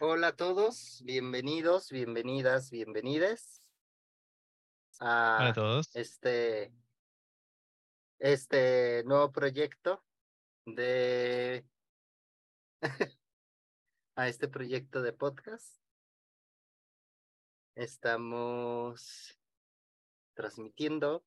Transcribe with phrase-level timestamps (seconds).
[0.00, 3.60] Hola a todos, bienvenidos, bienvenidas, bienvenides
[5.00, 5.90] Hola a a todos.
[5.96, 6.72] este,
[8.20, 10.04] este nuevo proyecto
[10.66, 11.66] de
[14.14, 15.82] a este proyecto de podcast.
[17.74, 19.36] Estamos
[20.34, 21.24] transmitiendo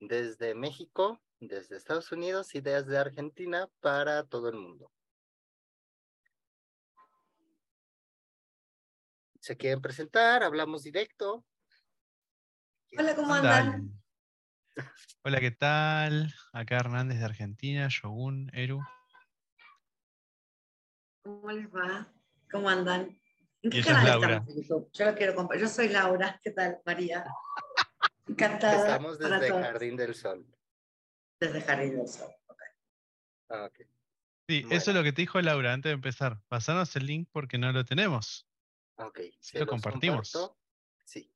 [0.00, 4.90] desde México, desde Estados Unidos y desde Argentina para todo el mundo.
[9.48, 11.42] Se quieren presentar, hablamos directo.
[12.98, 13.98] Hola, ¿cómo andan?
[15.24, 16.34] Hola, ¿qué tal?
[16.52, 18.82] Acá Hernández de Argentina, Shogun, Eru.
[21.22, 22.12] ¿Cómo les va?
[22.50, 23.18] ¿Cómo andan?
[23.62, 24.32] ¿En qué ella es canal Laura.
[24.34, 24.90] estamos en YouTube?
[24.92, 26.38] Yo lo quiero Yo soy Laura.
[26.44, 27.24] ¿Qué tal, María?
[28.28, 28.86] Encantada.
[28.86, 29.48] Estamos desde.
[29.48, 30.46] Jardín del Sol.
[31.40, 32.30] Desde Jardín del Sol.
[32.48, 32.62] ok.
[33.48, 33.70] Ah.
[34.46, 34.76] Sí, Bueno.
[34.76, 36.38] eso es lo que te dijo Laura antes de empezar.
[36.48, 38.47] Pasanos el link porque no lo tenemos.
[38.98, 40.30] Ok, se lo compartimos.
[40.32, 40.58] comparto.
[41.04, 41.32] Sí.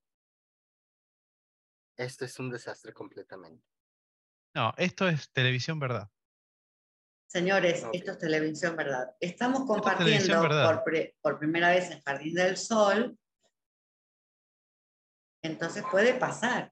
[1.95, 3.65] Esto es un desastre completamente.
[4.55, 6.09] No, esto es televisión verdad.
[7.27, 9.15] Señores, esto es televisión, ¿verdad?
[9.19, 10.65] Estamos es compartiendo ¿verdad?
[10.75, 13.17] por, pre- por primera vez en Jardín del Sol.
[15.41, 16.71] Entonces puede pasar.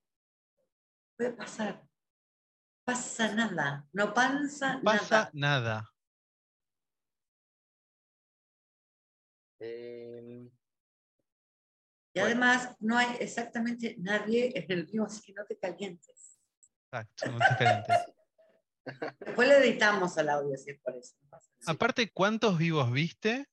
[1.18, 1.84] Puede pasar.
[2.86, 3.88] Pasa nada.
[3.94, 5.70] No pasa, No pasa nada.
[5.80, 5.88] nada.
[9.60, 10.50] Em,
[12.14, 12.26] Y Bueno.
[12.26, 16.38] además no hay exactamente nadie en el vivo, así que no te calientes.
[16.86, 17.98] Exacto, no te calientes.
[19.20, 21.16] Después le editamos al audio, si es por eso.
[21.66, 23.48] Aparte, ¿cuántos vivos viste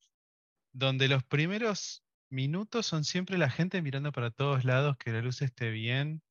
[0.73, 5.41] donde los primeros minutos son siempre la gente mirando para todos lados, que la luz
[5.42, 6.23] esté bien,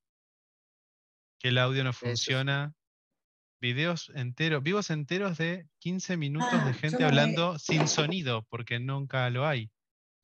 [1.40, 2.74] que el audio no funciona?
[3.60, 8.44] Videos enteros, vivos enteros de 15 minutos Ah, de yo gente me- hablando sin sonido,
[8.50, 9.72] porque nunca lo hay.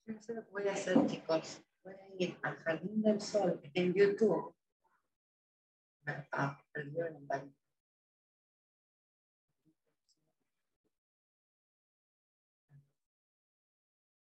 [0.05, 1.61] Yo no sé lo que voy a hacer, chicos.
[1.83, 4.55] Voy a ir al Jardín del Sol en YouTube.
[6.31, 7.53] Ah, el video en el baño.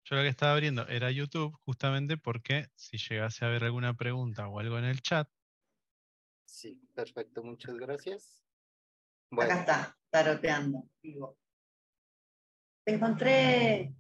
[0.05, 4.49] Yo lo que estaba abriendo era YouTube justamente porque si llegase a haber alguna pregunta
[4.49, 5.29] o algo en el chat,
[6.47, 8.43] sí, perfecto, muchas gracias.
[9.31, 11.39] Acá está, taroteando, vivo.
[12.85, 13.95] Te encontré.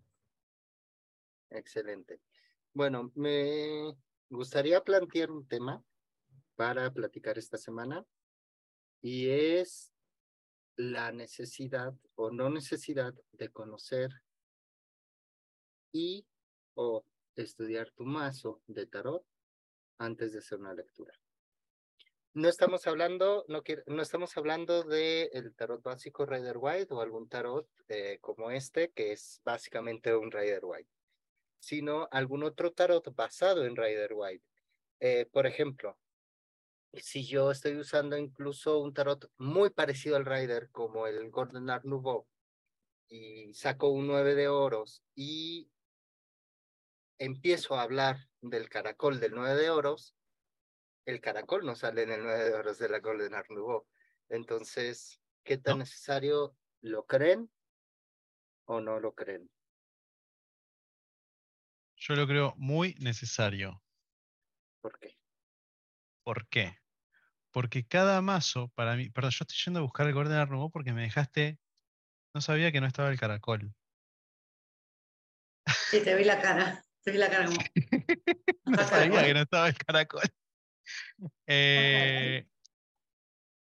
[1.50, 2.22] excelente.
[2.78, 3.92] Bueno, me
[4.30, 5.82] gustaría plantear un tema
[6.54, 8.06] para platicar esta semana
[9.02, 9.92] y es
[10.76, 14.10] la necesidad o no necesidad de conocer
[15.90, 16.24] y
[16.74, 19.26] o estudiar tu mazo de tarot
[19.98, 21.12] antes de hacer una lectura.
[22.34, 27.28] No estamos hablando, no, no estamos hablando del el tarot básico Rider White o algún
[27.28, 30.97] tarot eh, como este, que es básicamente un Rider White,
[31.58, 34.44] sino algún otro tarot basado en Rider White.
[35.00, 35.98] Eh, por ejemplo,
[36.92, 41.84] si yo estoy usando incluso un tarot muy parecido al Rider, como el Golden Art
[41.84, 42.26] Nouveau,
[43.08, 45.70] y saco un 9 de oros y
[47.18, 50.14] empiezo a hablar del caracol del 9 de oros,
[51.06, 53.86] el caracol no sale en el 9 de oros de la Golden Art Nouveau.
[54.28, 55.84] Entonces, ¿qué tan No.
[55.84, 57.50] necesario lo creen
[58.66, 59.50] o no lo creen?
[62.08, 63.82] Yo lo creo muy necesario.
[64.80, 65.18] ¿Por qué?
[66.22, 66.78] ¿Por qué?
[67.50, 70.94] Porque cada mazo, para mí, perdón, yo estoy yendo a buscar el Golden Nouveau porque
[70.94, 71.58] me dejaste,
[72.34, 73.74] no sabía que no estaba el caracol.
[75.90, 76.82] Sí, te vi la cara.
[77.02, 77.58] Te vi la cara como.
[78.64, 80.22] No Acá, sabía que no estaba el caracol.
[81.46, 82.48] Eh,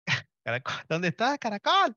[0.45, 1.97] caracol, ¿Dónde está caracol?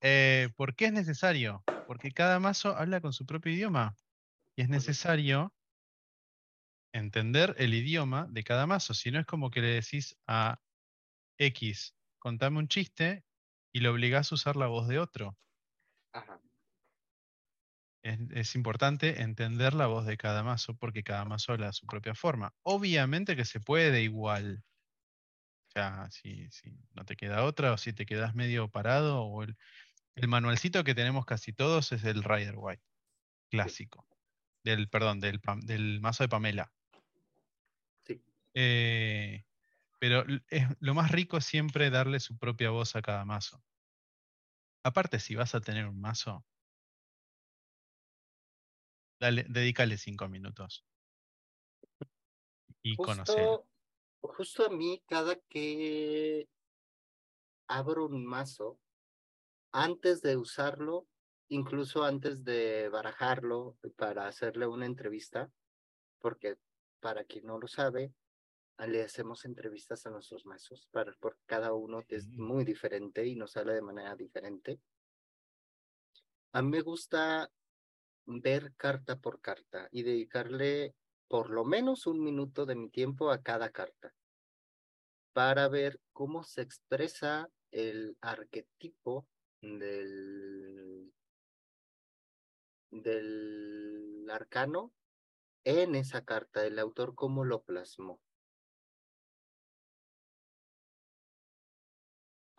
[0.00, 1.62] Eh, ¿Por qué es necesario?
[1.86, 3.94] Porque cada mazo habla con su propio idioma.
[4.56, 5.52] Y es necesario
[6.98, 8.94] entender el idioma de cada mazo.
[8.94, 10.60] Si no es como que le decís a
[11.38, 13.24] X, contame un chiste,
[13.72, 15.36] y lo obligás a usar la voz de otro.
[16.12, 16.40] Ajá.
[18.02, 21.86] Es, es importante entender la voz de cada mazo porque cada mazo habla a su
[21.86, 22.54] propia forma.
[22.62, 24.64] Obviamente que se puede igual.
[25.68, 29.42] O sea, si, si no te queda otra o si te quedas medio parado o
[29.42, 29.56] el,
[30.14, 32.82] el manualcito que tenemos casi todos es el Rider White
[33.50, 34.08] clásico.
[34.64, 36.72] Del, perdón, del, del mazo de Pamela.
[38.54, 39.44] Eh,
[39.98, 43.62] pero es, lo más rico es siempre darle su propia voz a cada mazo.
[44.84, 46.44] Aparte, si vas a tener un mazo,
[49.20, 50.86] dedícale cinco minutos.
[52.82, 52.94] Y.
[52.96, 53.66] Justo,
[54.20, 56.48] justo a mí, cada que
[57.66, 58.78] abro un mazo,
[59.72, 61.06] antes de usarlo,
[61.48, 65.50] incluso antes de barajarlo para hacerle una entrevista,
[66.18, 66.56] porque
[67.00, 68.12] para quien no lo sabe,
[68.86, 73.52] le hacemos entrevistas a nuestros mazos, para, porque cada uno es muy diferente y nos
[73.52, 74.80] sale de manera diferente.
[76.52, 77.50] A mí me gusta
[78.26, 80.94] ver carta por carta y dedicarle
[81.28, 84.14] por lo menos un minuto de mi tiempo a cada carta
[85.32, 89.26] para ver cómo se expresa el arquetipo
[89.60, 91.12] del,
[92.90, 94.92] del arcano
[95.64, 98.20] en esa carta, el autor cómo lo plasmó.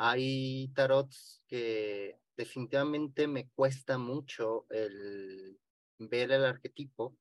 [0.01, 5.59] Hay tarots que definitivamente me cuesta mucho el
[5.97, 7.17] ver el arquetipo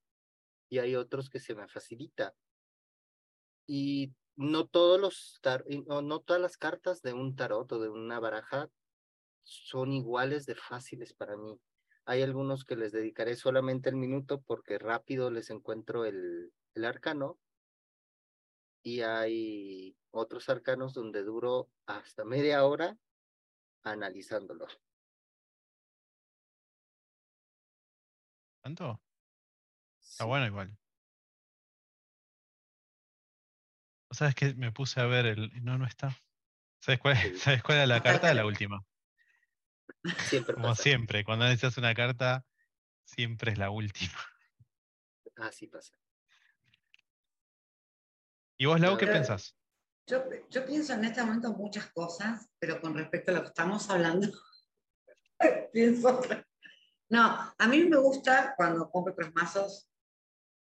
[0.69, 2.37] y hay otros que se me facilita.
[3.67, 7.89] Y no todos los tar- no, no todas las cartas de un tarot o de
[7.89, 8.71] una baraja
[9.43, 11.61] son iguales de fáciles para mí.
[12.05, 17.41] Hay algunos que les dedicaré solamente el minuto porque rápido les encuentro el, el arcano.
[18.85, 22.97] Y hay otros arcanos donde duro hasta media hora
[23.83, 24.67] analizándolo.
[28.63, 29.01] ¿Tanto?
[30.01, 30.29] Está Sí.
[30.29, 30.77] bueno igual.
[34.11, 35.65] ¿O ¿Sabes que Me puse a ver el.
[35.65, 36.17] No, no está.
[36.81, 37.37] ¿Sabes cuál, Sí.
[37.37, 38.33] ¿Sabes cuál era la carta?
[38.35, 38.85] La última.
[40.29, 40.83] Siempre Como pasa.
[40.83, 42.47] siempre, cuando necesitas una carta,
[43.05, 44.13] siempre es la última.
[45.37, 45.95] Así pasa.
[48.57, 49.57] ¿Y vos, Lau, qué Pero- pensás?
[50.09, 53.91] Yo, yo pienso en este momento muchas cosas, pero con respecto a lo que estamos
[53.91, 54.27] hablando,
[55.73, 56.23] pienso.
[57.11, 59.91] No, a mí me gusta cuando compro otros mazos.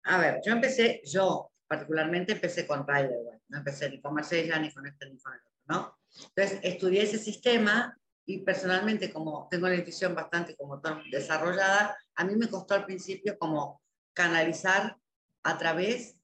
[0.05, 4.71] A ver, yo empecé, yo particularmente empecé con Rider, no empecé ni con Marsella, ni
[4.73, 5.97] con este, ni con el otro, ¿no?
[6.35, 10.81] Entonces, estudié ese sistema y personalmente, como tengo la intuición bastante como
[11.11, 13.81] desarrollada, a mí me costó al principio como
[14.13, 14.97] canalizar
[15.43, 16.15] a través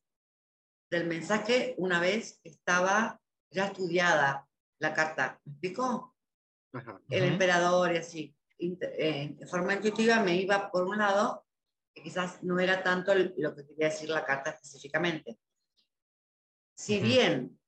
[0.90, 3.22] del mensaje una vez estaba
[3.52, 4.48] ya estudiada
[4.80, 5.40] la carta.
[5.46, 6.16] ¿Me explico?
[6.74, 7.02] Ajá.
[7.10, 8.36] El emperador y así.
[8.60, 11.46] Int- eh, de forma intuitiva me iba por un lado,
[11.94, 15.40] que quizás no era tanto lo que quería decir la carta específicamente.
[16.76, 17.06] Si Ujú.
[17.06, 17.60] bien,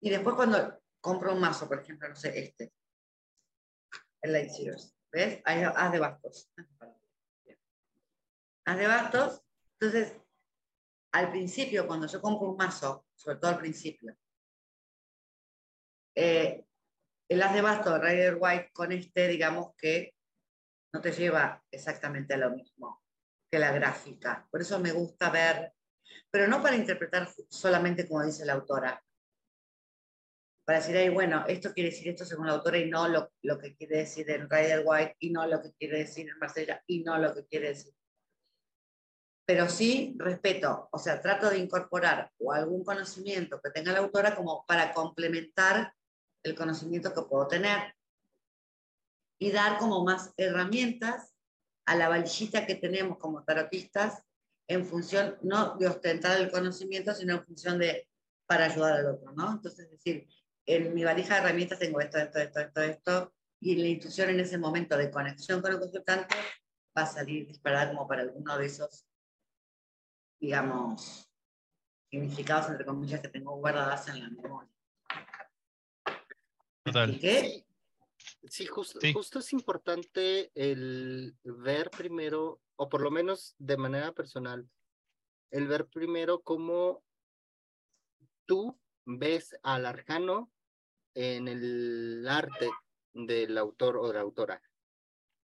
[0.00, 2.72] y después cuando compro un mazo, por ejemplo, no sé, este,
[4.22, 5.40] el Light Sears, ¿ves?
[5.44, 6.50] Hay haz de bastos.
[8.64, 9.42] Haz de bastos,
[9.80, 10.16] entonces
[11.12, 14.16] al principio, cuando yo compro un mazo, sobre todo al principio,
[16.14, 16.64] eh,
[17.28, 20.14] el as de basto de Rider White con este, digamos que
[20.92, 23.02] no te lleva exactamente a lo mismo
[23.50, 24.46] que la gráfica.
[24.50, 25.72] Por eso me gusta ver,
[26.30, 29.02] pero no para interpretar solamente como dice la autora.
[30.64, 33.58] Para decir, ahí, bueno, esto quiere decir esto según la autora y no lo, lo
[33.58, 37.02] que quiere decir en Rider White y no lo que quiere decir en Marsella y
[37.04, 37.94] no lo que quiere decir
[39.48, 44.36] pero sí respeto, o sea, trato de incorporar o algún conocimiento que tenga la autora
[44.36, 45.94] como para complementar
[46.42, 47.94] el conocimiento que puedo tener
[49.40, 51.34] y dar como más herramientas
[51.86, 54.22] a la valijita que tenemos como tarotistas
[54.68, 58.06] en función, no de ostentar el conocimiento, sino en función de
[58.46, 59.52] para ayudar al otro, ¿no?
[59.52, 60.28] Entonces, es decir,
[60.66, 64.40] en mi valija de herramientas tengo esto, esto, esto, esto, esto, y la intuición en
[64.40, 66.36] ese momento de conexión con el consultante
[66.94, 69.07] va a salir disparada como para alguno de esos
[70.40, 71.30] digamos,
[72.10, 74.70] significados, entre comillas, que tengo guardadas en la memoria.
[76.84, 77.20] ¿Me Total.
[77.20, 77.66] Sí,
[78.48, 79.12] sí, justo, Sí.
[79.12, 84.68] justo es importante el ver primero, o por lo menos de manera personal,
[85.50, 87.02] el ver primero cómo
[88.46, 90.50] tú ves al arcano
[91.14, 92.70] en el arte
[93.12, 94.62] del autor o de la autora.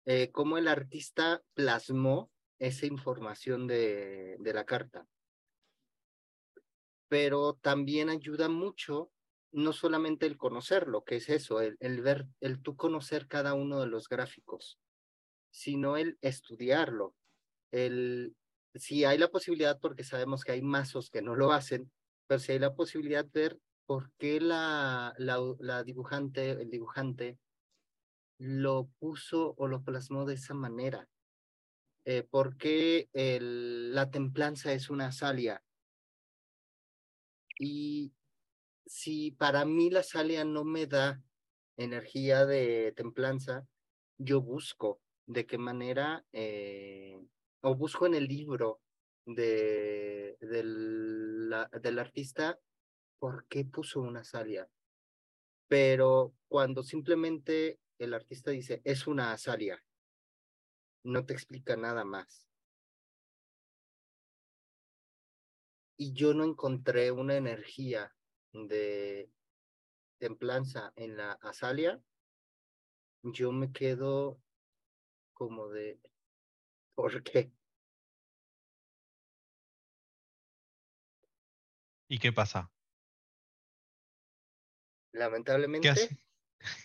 [0.06, 2.32] Eh, cómo el artista plasmó
[2.62, 5.08] esa información de, de la carta.
[7.08, 9.12] Pero también ayuda mucho
[9.52, 13.88] no solamente el conocerlo, que es eso, el, ver, el tú conocer cada uno de
[13.88, 14.80] los gráficos,
[15.50, 17.16] sino el estudiarlo.
[17.72, 18.36] El,
[18.76, 21.92] si hay la posibilidad, porque sabemos que hay mazos que no lo hacen,
[22.28, 27.40] pero si hay la posibilidad de ver por qué la, la dibujante, el dibujante,
[28.38, 31.10] lo puso o lo plasmó de esa manera.
[32.06, 35.64] Eh, ¿Por qué la templanza es una salia?
[37.60, 38.12] Y
[38.86, 41.24] si para mí la salia no me da
[41.78, 43.68] energía de templanza,
[44.18, 47.20] yo busco de qué manera, eh,
[47.62, 48.82] o busco en el libro
[49.26, 52.60] de, del, del artista
[53.20, 54.68] por qué puso una salia.
[55.68, 59.82] Pero cuando simplemente el artista dice, es una azalia,
[61.04, 62.48] no te explica nada más.
[65.98, 68.16] Y yo no encontré una energía
[68.54, 69.32] de
[70.18, 72.02] templanza en la azalia.
[73.24, 74.42] Yo me quedo
[75.34, 76.00] como de,
[76.96, 77.52] ¿por qué?
[82.08, 82.72] ¿Y qué pasa?
[85.14, 85.94] Lamentablemente.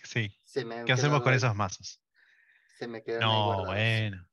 [0.03, 0.35] Sí.
[0.43, 2.01] Se me ¿Qué hacemos con esos mazos?
[2.77, 4.27] Se me quedan No, bueno.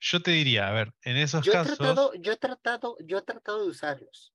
[0.00, 1.76] Yo te diría, a ver, en esos Yo he casos.
[1.76, 4.34] tratado, yo he tratado, yo he tratado de usarlos,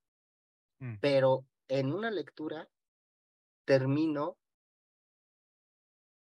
[0.82, 0.96] Mm.
[1.00, 2.70] pero en una lectura
[3.66, 4.38] termino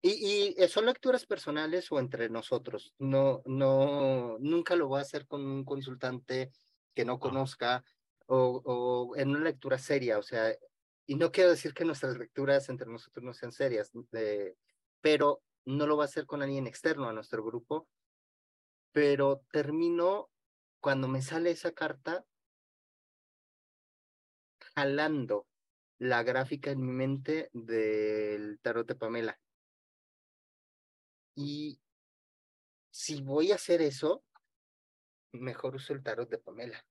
[0.02, 0.12] y,
[0.52, 2.94] y eh, son lecturas personales o entre nosotros.
[3.00, 6.52] No, no, nunca lo voy a hacer con un consultante
[6.94, 7.84] que no conozca
[8.28, 10.18] o, o en una lectura seria.
[10.20, 10.54] O sea,
[11.06, 14.56] y no quiero decir que nuestras lecturas entre nosotros no sean serias, eh,
[15.02, 17.88] pero no lo va a hacer con alguien externo a nuestro grupo.
[18.92, 20.30] Pero termino
[20.80, 22.26] cuando me sale esa carta
[24.76, 25.48] jalando
[26.00, 29.40] la gráfica en mi mente del tarot de Pamela.
[31.36, 31.80] Y
[32.92, 34.24] si voy a hacer eso,
[35.32, 36.86] mejor uso el tarot de Pamela.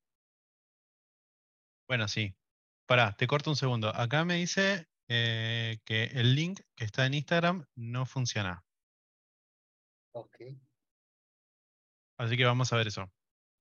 [1.87, 2.35] Bueno, sí.
[2.87, 3.88] Pará, te corto un segundo.
[3.95, 8.64] Acá me dice eh, que el link que está en Instagram no funciona.
[10.12, 10.40] Ok.
[12.16, 13.12] Así que vamos a ver eso.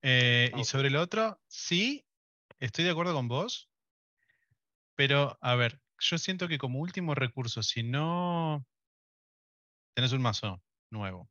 [0.02, 2.08] Eh, y sobre lo otro, sí,
[2.62, 3.70] estoy de acuerdo con vos.
[4.96, 8.66] Pero, a ver, yo siento que como último recurso, si no
[9.94, 11.30] tenés un mazo nuevo,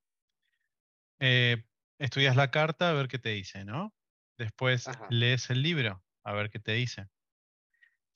[1.18, 1.64] eh,
[1.98, 3.94] estudias la carta a ver qué te dice, ¿no?
[4.36, 5.06] Después Ajá.
[5.08, 7.08] lees el libro a ver qué te dice.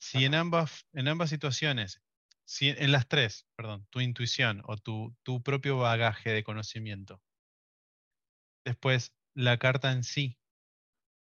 [0.07, 1.99] Si en ambas, en ambas situaciones,
[2.43, 7.23] si en las tres, perdón, tu intuición o tu, tu propio bagaje de conocimiento,
[8.63, 10.37] después la carta en sí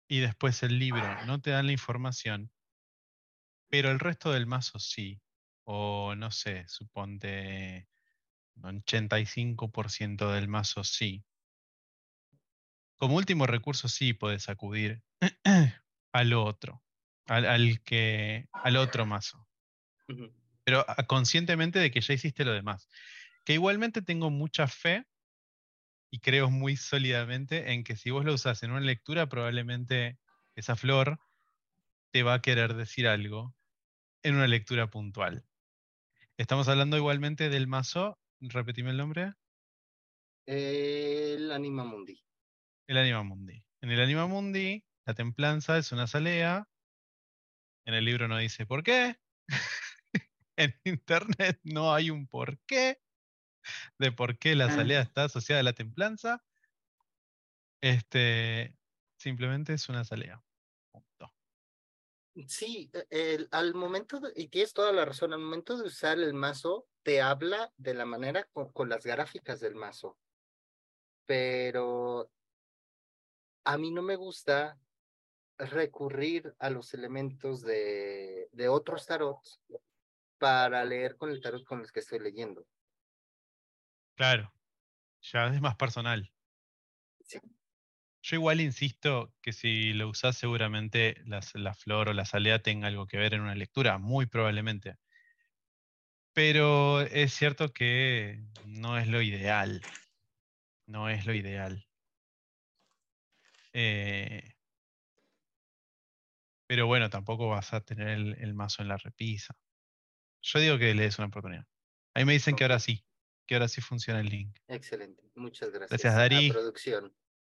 [0.09, 2.53] y después el libro no te dan la información,
[3.69, 5.21] pero el resto del mazo sí,
[5.65, 7.89] o no sé, suponte
[8.55, 11.25] un 85% del mazo sí.
[12.97, 15.03] Como último recurso sí puedes acudir
[16.13, 16.85] al otro,
[17.29, 19.49] al, al que, al otro mazo
[20.65, 22.89] pero a- conscientemente de que ya hiciste lo demás.
[23.45, 25.07] Que igualmente tengo mucha fe
[26.11, 30.19] y creo muy sólidamente en que si vos lo usás en una lectura, probablemente
[30.57, 31.19] esa flor
[32.13, 33.55] te va a querer decir algo
[34.23, 35.45] en una lectura puntual.
[36.37, 39.35] Estamos hablando igualmente del mazo, repetime el nombre,
[40.47, 42.19] El Anima Mundi.
[42.87, 43.65] el Anima Mundi.
[43.81, 46.69] En el Anima Mundi, la templanza es una salea.
[47.89, 49.17] En el libro no dice por qué.
[50.59, 53.01] en internet no hay un por qué
[53.99, 56.45] de por qué la salea está asociada a la templanza.
[57.81, 58.77] Este,
[59.19, 60.45] simplemente es una salea.
[60.93, 61.33] Punto.
[62.47, 66.19] Sí, e- el- al momento, de- y tienes toda la razón, al momento de usar
[66.19, 70.19] el mazo, te habla de la manera con, con las gráficas del mazo.
[71.27, 72.29] Pero
[73.65, 74.79] a mí no me gusta
[75.59, 79.61] recurrir a los elementos de, de otros tarots
[80.39, 82.67] para leer con el tarot con los que estoy leyendo.
[84.15, 84.53] Claro,
[85.21, 86.33] ya es más personal.
[87.25, 87.41] Sí.
[88.23, 92.89] Yo igual insisto que si lo usás seguramente las- la, flor o la salea tenga
[92.89, 94.97] algo que ver en una lectura, muy probablemente.
[96.33, 99.83] Pero es cierto que no es lo ideal.
[100.87, 101.87] No es lo ideal.
[103.73, 104.58] Eh,
[106.69, 109.57] pero bueno, tampoco vas a tener el, el mazo en la repisa.
[110.43, 111.67] Yo digo que le des una oportunidad.
[112.15, 113.05] Ahí me dicen que ahora sí,
[113.47, 114.57] que ahora sí funciona el link.
[114.69, 115.91] Excelente, muchas gracias.
[115.91, 116.51] Gracias, Dari.
[116.51, 117.07] A producción.
[117.07, 117.11] A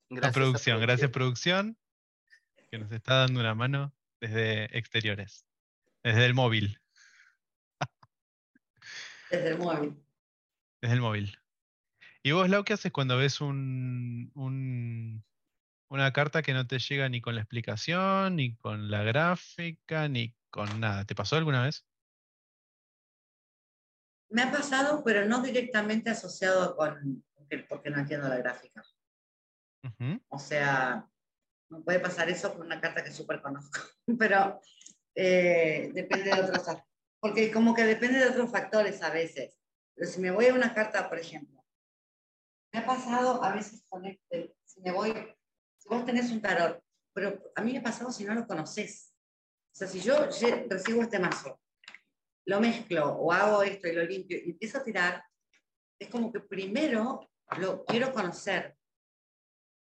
[0.09, 1.77] Gracias producción, gracias producción,
[2.71, 5.45] que nos está dando una mano desde exteriores,
[6.03, 6.79] desde el móvil,
[9.31, 10.03] Desde el móvil.
[10.81, 11.37] desde el móvil.
[12.23, 15.25] ¿Y vos, Lau, qué haces cuando ves un, un-
[15.89, 20.35] una carta que no te llega ni con la explicación, ni con la gráfica, ni
[20.49, 21.05] con nada?
[21.05, 21.85] ¿Te pasó alguna vez?
[24.29, 27.23] Me ha pasado, pero no directamente asociado con,
[27.69, 28.83] porque, no entiendo la gráfica.
[30.27, 31.07] O sea,
[31.69, 33.79] no puede pasar eso con una carta que súper conozco,
[34.19, 34.59] pero
[35.15, 36.77] eh, depende de otros,
[37.19, 39.57] porque como que depende de otros factores a veces.
[39.95, 41.63] Pero si me voy a una carta, por ejemplo,
[42.73, 45.13] me ha pasado a veces con este, si me voy,
[45.87, 49.13] vos tenés un tarot, pero a mí me ha pasado si no lo conoces.
[49.73, 50.27] O sea, si yo
[50.69, 51.59] recibo este mazo,
[52.45, 55.23] lo mezclo o hago esto y lo limpio y empiezo a tirar,
[55.99, 58.75] es como que primero lo quiero conocer.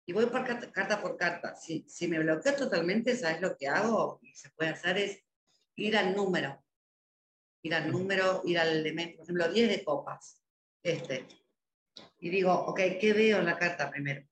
[0.06, 1.56] y voy por carta, carta por carta.
[1.56, 4.20] Si, si me bloqueo totalmente, ¿sabes lo que hago?
[4.22, 5.24] Y se puede hacer es
[5.76, 6.64] ir al número.
[7.62, 10.42] Ir al número, ir al elemento, por ejemplo, 10 de copas.
[10.82, 11.28] Este.
[12.20, 14.26] Y digo, ok, ¿qué veo en la carta primero?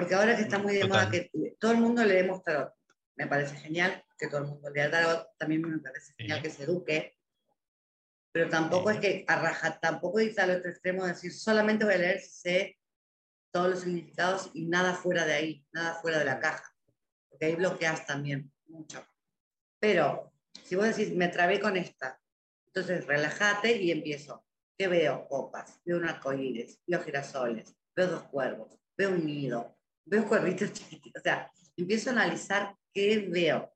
[0.00, 1.30] Porque ahora que está muy de moda que
[1.60, 2.72] todo el mundo leemos tarot,
[3.16, 6.42] me parece genial que todo el mundo lea tarot, también me parece genial Sí.
[6.42, 7.18] que se eduque,
[8.32, 8.96] pero tampoco Sí.
[8.96, 12.30] es que arraja, tampoco irse al otro extremo de decir solamente voy a leer si
[12.30, 12.78] sé
[13.52, 16.74] todos los significados y nada fuera de ahí, nada fuera de la caja,
[17.28, 19.06] porque ahí bloqueas también mucho.
[19.78, 20.32] Pero
[20.64, 22.18] si vos decís, me trabé con esta,
[22.68, 24.46] entonces relájate y empiezo.
[24.78, 25.28] ¿Qué veo?
[25.28, 29.76] Copas, veo un arcoíris, veo girasoles, veo dos cuervos, veo un nido,
[30.10, 31.20] veo cuervitos chiquititos.
[31.20, 33.72] O sea, empiezo a analizar qué veo.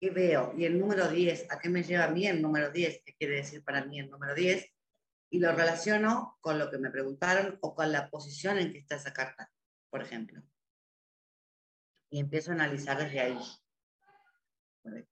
[0.00, 0.54] ¿Qué veo?
[0.56, 3.02] Y el número 10, ¿a qué me lleva a mí el número 10?
[3.04, 4.66] ¿Qué quiere decir para mí el número 10?
[5.32, 8.96] Y lo relaciono con lo que me preguntaron o con la posición en que está
[8.96, 9.50] esa carta,
[9.90, 10.42] por ejemplo.
[12.10, 13.38] Y empiezo a analizar desde ahí.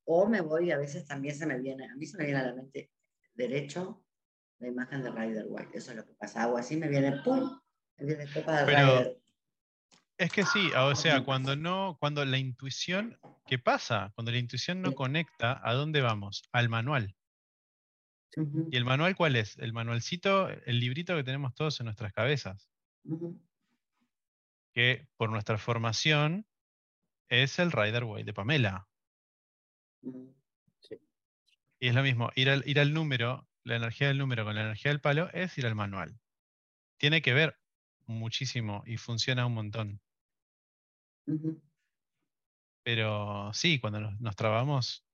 [0.04, 2.46] O me voy, a veces también se me viene, a mí se me viene a
[2.46, 2.90] la mente
[3.34, 4.02] derecho
[4.58, 5.76] la imagen de Rider White.
[5.76, 6.42] Eso es lo que pasa.
[6.42, 7.60] Hago así, me viene ¡pum!
[7.98, 9.17] 10 de copa de Pero- Rider.
[10.18, 14.10] Es que sí, o sea, cuando no, cuando la intuición, ¿qué pasa?
[14.16, 14.96] Cuando la intuición no Sí.
[14.96, 16.42] conecta, ¿a dónde vamos?
[16.52, 17.14] Al manual.
[18.70, 19.56] ¿Y el manual cuál es?
[19.58, 22.68] El manualcito, el librito que tenemos todos en nuestras cabezas,
[24.74, 26.46] que por nuestra formación
[27.28, 28.88] es el Rider Waite de Pamela.
[30.02, 30.34] Ujú.
[31.80, 34.62] Y es lo mismo, ir al, ir al número, la energía del número con la
[34.62, 36.18] energía del palo es ir al manual.
[36.96, 37.56] Tiene que ver
[38.06, 40.00] muchísimo y funciona un montón.
[42.82, 45.04] Pero sí, cuando nos, nos trabamos,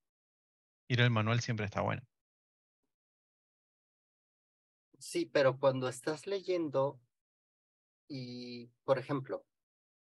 [0.89, 2.03] ir al manual siempre está bueno.
[4.99, 7.01] Sí, pero cuando estás leyendo
[8.09, 9.45] y, por ejemplo,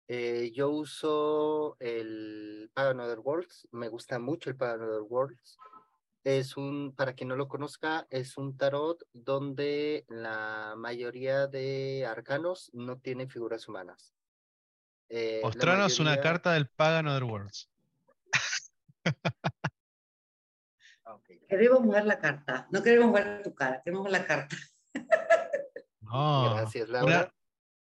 [0.08, 5.58] eh, yo uso el Pagan Other Worlds, me gusta mucho el Pagan Other Worlds.
[6.24, 12.72] Es un, para quien no lo conozca, es un tarot donde la mayoría de arcanos
[12.74, 14.14] no tienen figuras humanas.
[15.10, 17.70] Eh, la Mostranos una carta del Pagan Other Worlds.
[21.08, 21.20] Ah.
[21.48, 22.68] Queremos ver la carta.
[22.72, 24.56] No queremos ver tu cara, queremos ver la carta.
[26.02, 27.34] No, Gracias, una- Laura.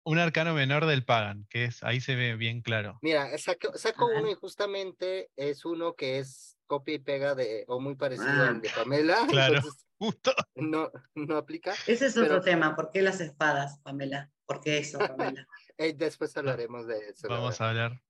[0.06, 3.00] un arcano menor del Pagan, que es ahí se ve bien claro.
[3.02, 3.72] Mira, saco,
[4.06, 8.48] uno y justamente es uno que es copia y pega de, o muy parecido Ah.
[8.50, 9.18] al de Pamela.
[9.30, 9.56] Claro.
[9.58, 10.32] entonces Justo.
[10.56, 11.74] no, no aplica.
[11.88, 12.76] Ese es otro Pero- tema.
[12.76, 14.30] ¿Por qué las espadas, Pamela?
[14.46, 15.46] ¿Por qué eso, Pamela?
[15.78, 17.28] Eh, después hablaremos de eso.
[17.28, 18.02] Vamos a hablar.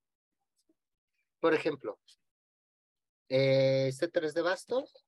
[1.40, 1.98] Por ejemplo,
[3.28, 5.06] eh, este tres de bastos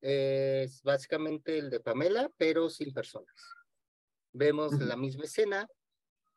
[0.00, 3.34] es básicamente el de Pamela, pero sin personas.
[4.32, 5.68] Vemos la misma escena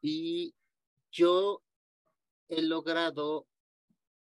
[0.01, 0.53] y
[1.11, 1.63] yo
[2.49, 3.47] he logrado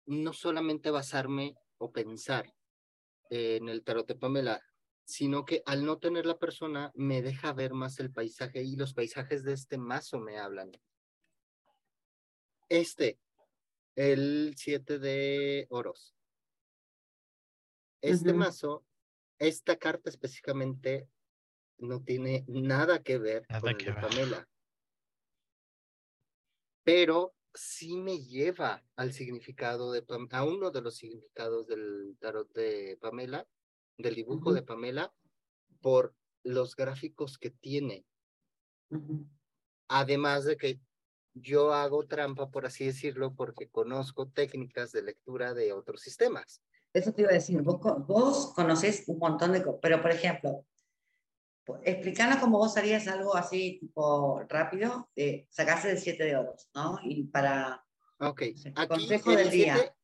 [0.06, 2.52] no solamente basarme o pensar
[3.30, 4.60] en el tarot de Pamela,
[5.04, 8.94] sino que al no tener la persona me deja ver más el paisaje y los
[8.94, 10.72] paisajes de este mazo me hablan.
[12.68, 13.18] Este,
[13.96, 16.14] el 7 de oros.
[18.00, 18.84] Este mazo,
[19.38, 21.08] esta carta específicamente
[21.78, 23.92] no tiene nada que ver Nada con el de.
[23.92, 24.48] Pamela.
[26.82, 32.98] Pero sí me lleva al significado de a uno de los significados del tarot de
[33.00, 33.46] Pamela,
[33.98, 35.12] del dibujo de Pamela,
[35.80, 38.04] por los gráficos que tiene.
[39.88, 40.80] Además de que
[41.34, 46.62] yo hago trampa, por así decirlo, porque conozco técnicas de lectura de otros sistemas.
[46.92, 50.66] Eso te iba a decir, vos, vos conocés un montón de cosas, pero por ejemplo,
[51.84, 56.98] explicanos cómo vos harías algo así, tipo rápido, de sacarse de siete de oros, ¿no?
[57.02, 57.82] Y para
[58.24, 59.94] Ok, no sé, aquí consejo del el día.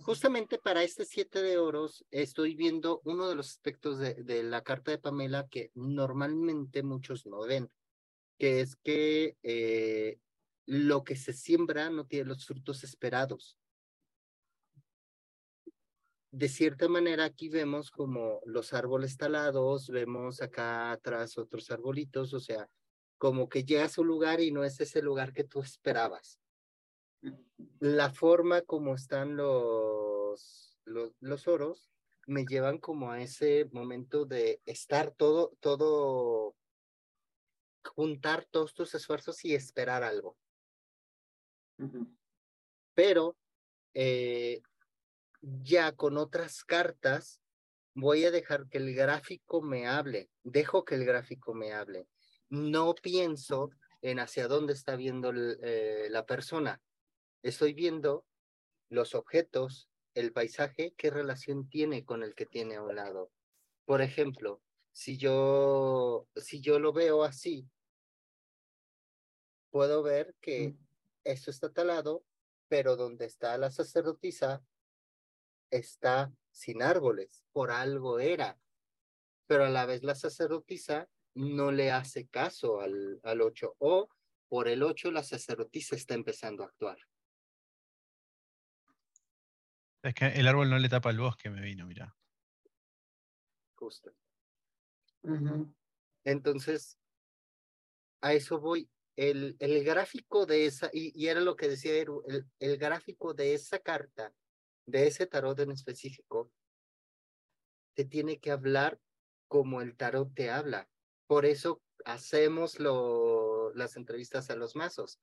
[0.00, 4.62] Justamente para este siete de oros estoy viendo uno de los aspectos de, de la
[4.62, 7.70] carta de Pamela que normalmente muchos no ven,
[8.38, 10.18] que es que eh,
[10.64, 13.58] lo que se siembra no tiene los frutos esperados.
[16.30, 22.40] De cierta manera aquí vemos como los árboles talados, vemos acá atrás otros arbolitos, o
[22.40, 22.70] sea,
[23.18, 26.40] como que llegas a un lugar y no es ese lugar que tú esperabas
[27.80, 31.90] la forma como están los, los, los oros
[32.28, 36.54] me llevan como a ese momento de estar todo, todo,
[37.82, 40.36] juntar todos tus esfuerzos y esperar algo.
[42.94, 43.34] Pero
[43.94, 44.60] eh,
[45.40, 47.40] ya con otras cartas
[47.94, 52.08] voy a dejar que el gráfico me hable, dejo que el gráfico me hable.
[52.50, 53.70] No pienso
[54.02, 56.78] en hacia dónde está viendo el, eh, la persona.
[57.42, 58.26] Estoy viendo
[58.88, 63.30] los objetos, el paisaje, qué relación tiene con el que tiene a un lado.
[63.84, 64.60] Por ejemplo,
[64.92, 67.68] si yo, si yo lo veo así,
[69.70, 70.74] puedo ver que
[71.24, 72.24] esto está talado,
[72.68, 74.62] pero donde está la sacerdotisa
[75.70, 78.58] está sin árboles, por algo era.
[79.46, 84.08] Pero a la vez la sacerdotisa no le hace caso al, al 8 o
[84.48, 86.98] por el 8 la sacerdotisa está empezando a actuar.
[90.02, 92.16] Es que el árbol no le tapa el bosque, me vino, mira.
[93.74, 94.12] Justo.
[95.22, 95.74] Ujú.
[96.24, 96.98] Entonces,
[98.20, 98.90] a eso voy.
[99.16, 103.34] El, el gráfico de esa, y, y era lo que decía Eru, el, el gráfico
[103.34, 104.32] de esa carta,
[104.86, 106.52] de ese tarot en específico,
[107.94, 109.00] te tiene que hablar
[109.48, 110.88] como el tarot te habla.
[111.26, 115.18] Por eso hacemos lo, las entrevistas a los mazos,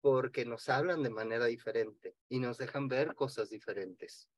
[0.00, 4.28] porque nos hablan de manera diferente y nos dejan ver cosas diferentes.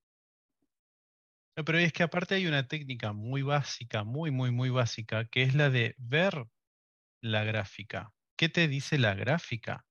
[1.54, 5.54] Pero es que aparte hay una técnica muy básica, muy, muy, muy básica, que es
[5.54, 6.46] la de ver
[7.22, 8.14] la gráfica.
[8.36, 9.86] ¿Qué te dice la gráfica?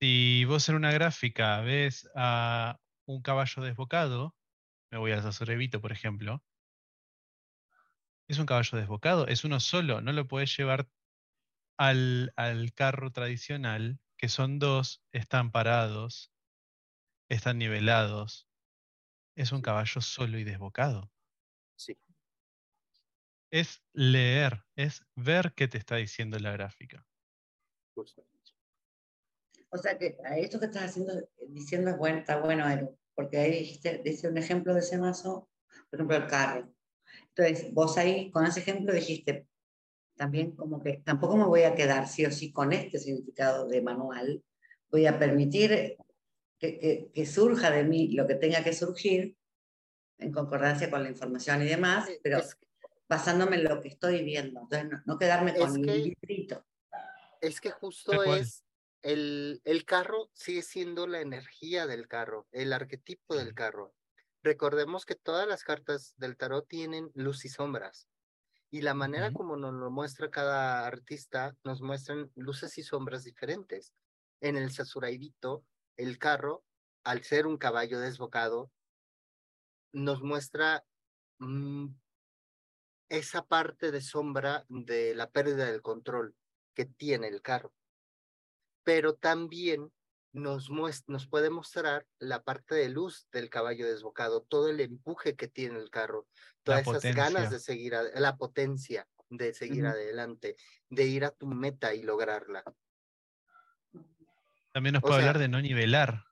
[0.00, 4.36] Si vos en una gráfica ves a un caballo desbocado,
[4.90, 6.42] me voy al Sasorevito, por ejemplo,
[8.28, 10.88] es un caballo desbocado, es uno solo, no lo puedes llevar
[11.78, 16.30] al, al carro tradicional, que son dos, están parados,
[17.30, 18.46] están nivelados.
[19.34, 21.10] Es un caballo solo y desbocado.
[21.74, 21.98] Sí.
[23.50, 27.06] Es leer, es ver qué te está diciendo la gráfica.
[27.94, 31.14] O sea que esto que estás haciendo,
[31.48, 35.48] diciendo es bueno, está bueno, Eru, porque ahí dijiste, dice un ejemplo de ese mazo,
[35.88, 36.70] por ejemplo, el carro.
[37.28, 39.48] Entonces, vos ahí con ese ejemplo dijiste,
[40.20, 43.80] también como que tampoco me voy a quedar sí o sí con este significado de
[43.80, 44.44] manual,
[44.90, 45.96] voy a permitir
[46.58, 49.34] que, que, que surja de mí lo que tenga que surgir
[50.18, 52.58] en concordancia con la información y demás, pero es-
[53.08, 54.60] basándome en lo que estoy viendo.
[54.60, 56.66] Entonces, no, no quedarme con Es mi que- librito.
[57.40, 58.62] Es que justo es
[59.00, 63.94] el, el carro sigue siendo la energía del carro, el arquetipo del carro.
[64.42, 68.06] Recordemos que todas las cartas del tarot tienen luz y sombras.
[68.70, 73.92] Y la manera como nos lo muestra cada artista, nos muestran luces y sombras diferentes.
[74.40, 75.64] En el Sasuraibito,
[75.96, 76.64] el carro,
[77.04, 78.70] al ser un caballo desbocado,
[79.92, 80.84] nos muestra
[81.38, 81.88] mm,
[83.08, 86.36] esa parte de sombra de la pérdida del control
[86.74, 87.74] que tiene el carro.
[88.84, 89.92] Pero también
[90.32, 90.70] nos,
[91.08, 95.78] nos puede mostrar la parte de luz del caballo desbocado, todo el empuje que tiene
[95.78, 96.26] el carro,
[96.64, 100.56] La todas esas ganas de seguir, la potencia de seguir adelante,
[100.88, 102.62] de ir a tu meta y lograrla.
[104.72, 106.24] También nos O puede sea- hablar de no nivelar.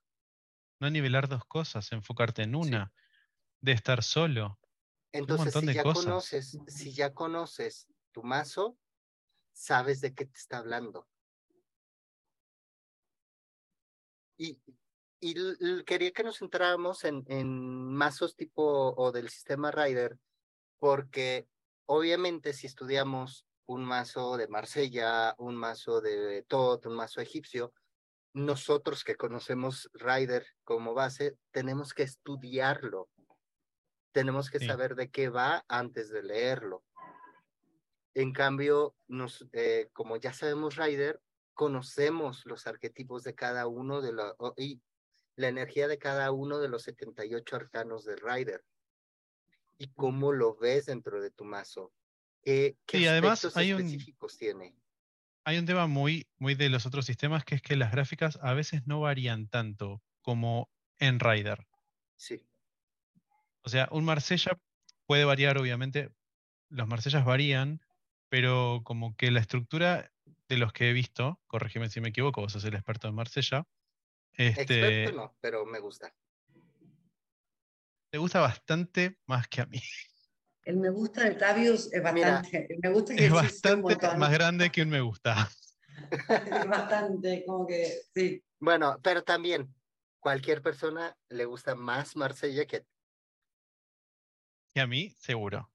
[0.80, 2.92] No nivelar dos cosas, enfocarte en una,
[3.60, 4.60] de estar solo.
[5.10, 6.04] Entonces, si ya cosas.
[6.04, 8.78] conoces, si ya conoces tu mazo,
[9.52, 11.08] sabes de qué te está hablando.
[14.38, 14.58] Y,
[15.84, 20.16] quería que nos centráramos en, en mazos tipo o del sistema Rider,
[20.78, 21.48] porque
[21.86, 27.74] obviamente si estudiamos un mazo de Marsella, un mazo de Tot, un mazo egipcio,
[28.32, 33.08] nosotros que conocemos Rider como base, tenemos que estudiarlo.
[34.12, 34.66] Tenemos que Sí.
[34.66, 36.84] saber de qué va antes de leerlo.
[38.14, 41.20] En cambio, nos, eh, como ya sabemos Rider,
[41.58, 44.80] conocemos los arquetipos de cada uno de los y
[45.34, 48.64] la energía de cada uno de los 78 arcanos de Rider.
[49.76, 51.92] Y cómo lo ves dentro de tu mazo.
[52.44, 54.76] ¿Qué, qué Sí, además aspectos hay un- específicos tiene?
[55.44, 58.54] Hay un tema muy, muy de los otros sistemas que es que las gráficas a
[58.54, 61.66] veces no varían tanto como en Rider.
[62.16, 62.46] Sí,
[63.62, 64.60] O sea, un Marsella
[65.06, 66.12] puede variar, obviamente.
[66.68, 67.80] Los Marsellas varían,
[68.28, 70.12] pero como que la estructura
[70.48, 73.64] de los que he visto, corrígeme si me equivoco, vos sos el experto en Marsella,
[74.32, 76.14] este, experto no, pero me gusta.
[78.10, 79.80] te gusta bastante más que a mí.
[80.64, 84.30] El me gusta del Tavius es Mira, bastante, el me gusta que Es bastante más
[84.30, 85.48] grande que un me gusta.
[86.28, 88.42] Es bastante, como que, sí.
[88.60, 89.74] Bueno, pero también
[90.20, 92.84] cualquier persona le gusta más Marsella que
[94.74, 95.72] Y a mí, seguro.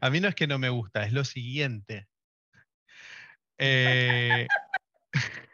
[0.00, 2.06] a mí no es que no me gusta, es lo siguiente.
[3.64, 4.48] Eh,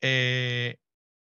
[0.00, 0.78] eh,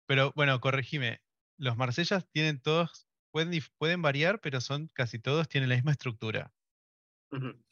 [0.06, 1.22] pero bueno, corregime.
[1.58, 6.54] Los Marsellas tienen todos, pueden, pueden variar, pero son casi todos, tienen la misma estructura.
[7.32, 7.64] Ujú.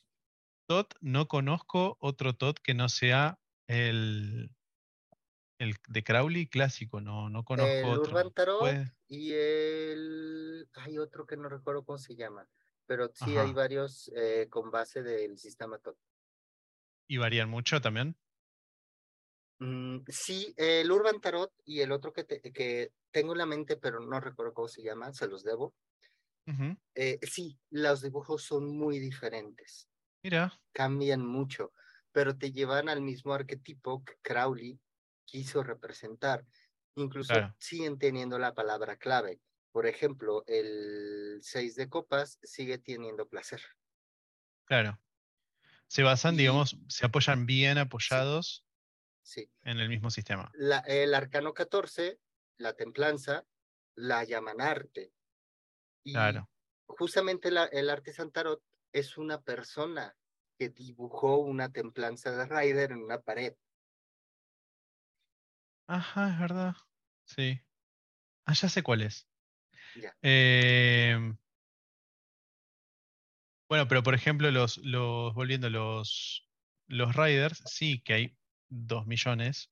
[0.68, 4.52] TOT no conozco otro TOT que no sea el,
[5.60, 8.12] el de Crowley clásico, no, no conozco El otro.
[8.12, 10.70] Urban Tarot y el...
[10.76, 12.50] Hay otro que no recuerdo cómo se llama,
[12.86, 15.98] pero sí hay varios eh, con base del sistema TOT.
[17.08, 18.18] ¿Y varían mucho también?
[19.60, 23.78] Mm, sí, el Urban Tarot y el otro que, te- que tengo en la mente,
[23.78, 25.76] pero no recuerdo cómo se llama, se los debo.
[26.96, 29.88] Eh, sí, los dibujos son muy diferentes,
[30.24, 31.74] Mira, cambian mucho,
[32.12, 34.80] pero te llevan al mismo arquetipo que Crowley
[35.26, 36.46] quiso representar.
[36.96, 37.56] Incluso Claro.
[37.60, 39.42] siguen teniendo la palabra clave.
[39.72, 43.62] Por ejemplo, el 6 de copas sigue teniendo placer.
[44.66, 45.00] claro.
[45.88, 48.66] Se basan, Y- digamos, se apoyan bien apoyados
[49.22, 49.50] Sí.
[49.64, 50.52] en el mismo sistema.
[50.54, 52.20] La, el arcano 14,
[52.58, 53.46] la templanza,
[53.96, 55.14] la llaman arte.
[56.04, 56.50] Y Claro.
[56.88, 60.16] justamente la- el artisan tarot es una persona
[60.58, 63.54] que dibujó una templanza de Rider en una pared.
[65.88, 66.76] Ajá, es verdad.
[67.26, 67.62] Sí.
[68.46, 69.28] Ah, ya sé cuál es.
[69.96, 70.16] Ya.
[70.22, 71.38] Em,
[73.70, 76.50] bueno, pero por ejemplo, los, los, volviendo los,
[76.88, 78.38] los riders, sí que hay
[78.70, 79.72] dos millones.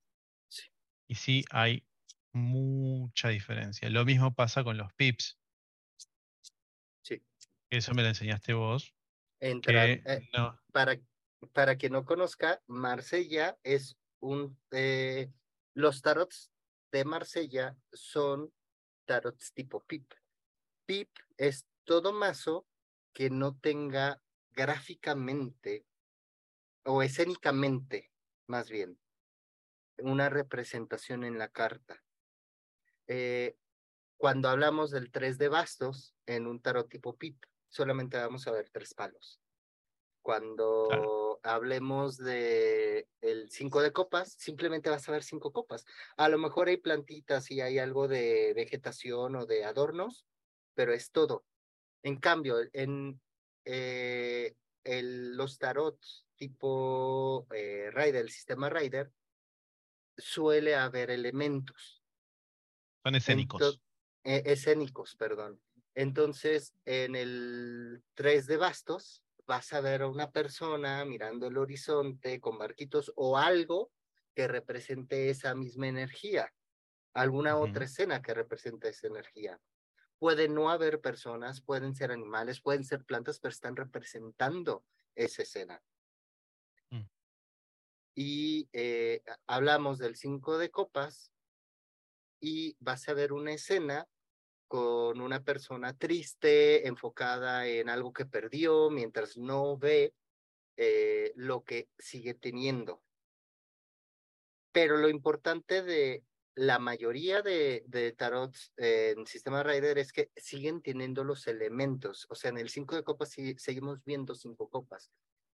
[0.50, 0.64] Sí.
[1.08, 1.88] Y sí hay
[2.34, 3.90] mucha diferencia.
[3.90, 5.40] Lo mismo pasa con los pips.
[7.04, 7.24] Sí.
[7.70, 8.94] Eso me lo enseñaste vos.
[9.40, 10.60] Entran, Que eh, no.
[10.72, 11.00] para,
[11.54, 14.58] para quien no conozca, Marsella es un...
[14.72, 15.32] eh,
[15.74, 16.52] los tarots
[16.92, 18.54] de Marsella son
[19.06, 20.14] tarots tipo PIP.
[20.86, 22.66] PIP es todo mazo
[23.16, 25.86] que no tenga gráficamente
[26.84, 28.12] o escénicamente,
[28.46, 29.00] más bien,
[30.00, 32.04] una representación en la carta.
[33.08, 33.56] Eh,
[34.18, 38.70] cuando hablamos del 3 de bastos en un tarot tipo PIP, solamente vamos a ver
[38.70, 39.40] tres palos.
[40.22, 45.86] Cuando hablemos de el 5 de copas, simplemente vas a ver cinco copas.
[46.18, 50.26] A lo mejor hay plantitas y hay algo de vegetación o de adornos,
[50.74, 51.46] pero es todo.
[52.06, 53.20] En cambio, en
[53.66, 59.12] eh, el, los tarots tipo eh, Rider, el sistema Rider,
[60.16, 62.04] suele haber elementos.
[63.02, 63.60] Son escénicos.
[63.60, 63.82] Ento-
[64.24, 65.60] eh, escénicos, perdón.
[65.96, 72.40] Entonces, en el 3 de bastos, vas a ver a una persona mirando el horizonte
[72.40, 73.92] con barquitos o algo
[74.36, 76.54] que represente esa misma energía.
[77.16, 79.60] Alguna otra escena que represente esa energía.
[80.20, 85.82] Puede no haber personas, pueden ser animales, pueden ser plantas, pero están representando esa escena.
[86.90, 87.08] Mm.
[88.16, 91.32] Y eh, hablamos del 5 de copas
[92.40, 94.08] y vas a ver una escena
[94.68, 100.14] con una persona triste, enfocada en algo que perdió, mientras no ve
[100.78, 103.02] eh, lo que sigue teniendo.
[104.72, 106.24] Pero lo importante de
[106.56, 112.26] la mayoría de, de tarots eh, en Sistema Rider es que siguen teniendo los elementos.
[112.30, 115.12] O sea, en el 5 de copas sí- seguimos viendo cinco copas.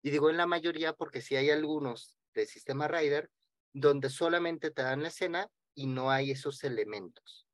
[0.03, 3.31] Y digo en la mayoría porque sí hay algunos de Sistema Rider
[3.73, 7.47] donde solamente te dan la escena y no hay esos elementos.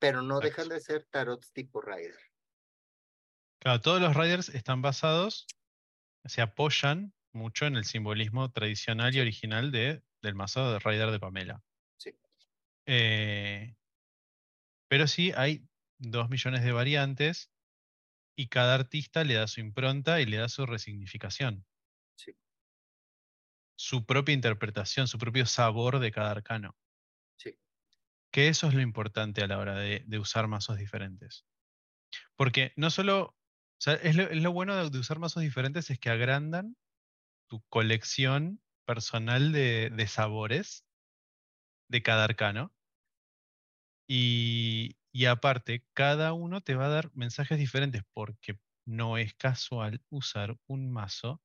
[0.00, 2.18] Pero no dejan de ser tarots tipo Rider.
[3.60, 5.46] Claro, todos los riders están basados,
[6.24, 11.20] se apoyan mucho en el simbolismo tradicional y original de, del mazo de rider de
[11.20, 11.62] Pamela.
[12.92, 13.76] Eh,
[14.88, 15.64] pero sí hay
[16.00, 17.52] dos millones de variantes
[18.36, 21.64] y cada artista le da su impronta y le da su resignificación.
[22.16, 22.36] Sí.
[23.76, 26.76] Su propia interpretación, su propio sabor de cada arcano.
[27.36, 27.56] Sí.
[28.32, 31.46] Que eso es lo importante a la hora de, de usar mazos diferentes.
[32.34, 33.36] Porque no solo, o
[33.78, 36.76] sea, es lo, es lo bueno de, de usar mazos diferentes es que agrandan
[37.46, 40.84] tu colección personal de, de sabores
[41.88, 42.74] de cada arcano.
[44.12, 50.02] Y, y aparte, cada uno te va a dar mensajes diferentes porque no es casual
[50.08, 51.40] usar un mazo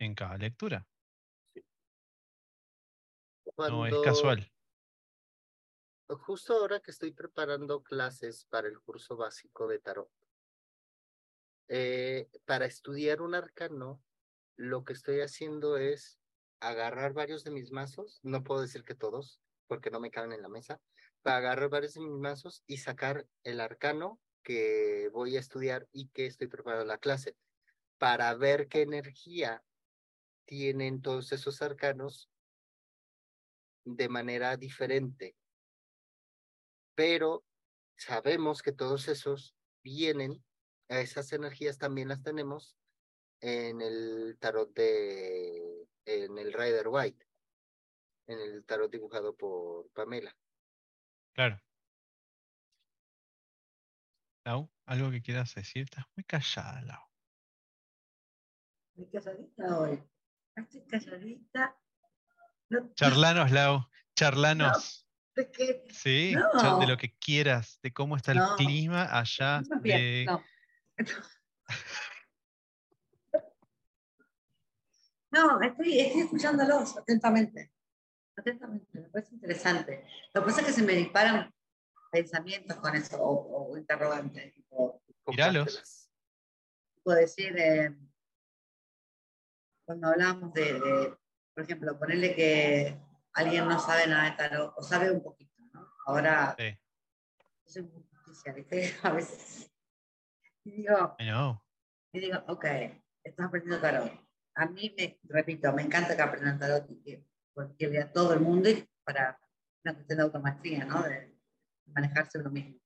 [0.00, 0.88] en cada lectura.
[3.56, 4.52] No es casual.
[6.08, 10.10] Justo ahora que estoy preparando clases para el curso básico de tarot,
[11.68, 14.02] eh, para estudiar un arcano,
[14.56, 16.18] lo que estoy haciendo es
[16.58, 20.42] agarrar varios de mis mazos, no puedo decir que todos, porque no me caben en
[20.42, 20.80] la mesa,
[21.24, 26.48] varios de mis mazos y sacar el arcano que voy a estudiar y que estoy
[26.48, 27.36] preparando la clase,
[27.98, 29.64] para ver qué energía
[30.44, 32.28] tienen todos esos arcanos
[33.84, 35.34] de manera diferente
[36.94, 37.44] pero
[37.96, 40.42] sabemos que todos esos vienen,
[40.88, 42.76] esas energías también las tenemos
[43.40, 47.26] en el tarot de, en el Rider White,
[48.26, 50.36] en el tarot dibujado por Pamela.
[51.34, 51.60] Claro.
[54.46, 57.02] Lau, algo que quieras decir, estás muy callada, Lau.
[58.96, 60.02] Estoy calladita hoy.
[60.54, 61.76] Estoy calladita.
[62.70, 65.08] No, Charlanos, Lau, charlanos.
[65.34, 66.86] es que Sí, de No.
[66.86, 68.54] lo que quieras, de cómo está el No.
[68.56, 70.24] clima allá no, bien, de...
[70.26, 70.44] no.
[75.32, 77.73] No, estoy, estoy escuchándolos atentamente.
[78.36, 80.06] Atentamente, me parece interesante.
[80.32, 81.52] Lo que pasa es que se me disparan
[82.10, 84.52] pensamientos con eso, o, o interrogantes.
[84.54, 86.10] Tipo, Míralos.
[87.02, 87.94] Puedo decir, eh,
[89.84, 91.16] cuando hablamos de, de,
[91.54, 92.98] por ejemplo, ponerle que
[93.34, 95.86] alguien no sabe nada de tarot, o sabe un poquito, ¿no?
[96.06, 96.78] Ahora, Sí,
[97.66, 98.04] yo soy muy
[98.54, 98.94] ¿viste?
[99.02, 99.70] A veces.
[100.64, 101.16] Y digo,
[102.12, 102.64] y digo, ok,
[103.22, 104.10] estás aprendiendo tarot.
[104.54, 108.40] A mí, me, repito, me encanta que aprendan tarot y que, porque lea todo el
[108.40, 109.38] mundo y para
[109.84, 111.02] una cuestión de automaestría, ¿no?
[111.02, 111.34] De
[111.86, 112.80] manejarse uno mismo.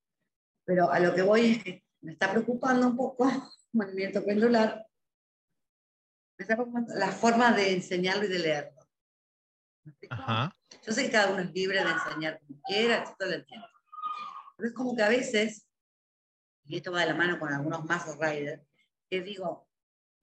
[0.65, 3.41] Pero a lo que voy es que me está preocupando un poco el
[3.73, 4.87] movimiento pendular.
[6.39, 8.79] Me está preocupando la forma de enseñarlo y de leerlo.
[10.11, 10.55] Ajá.
[10.83, 13.67] Yo sé que cada uno es libre de enseñar como quiera, esto lo entiendo.
[14.57, 15.67] Pero es como que a veces,
[16.65, 18.67] y esto va de la mano con algunos mazos Rider,
[19.11, 19.69] que digo,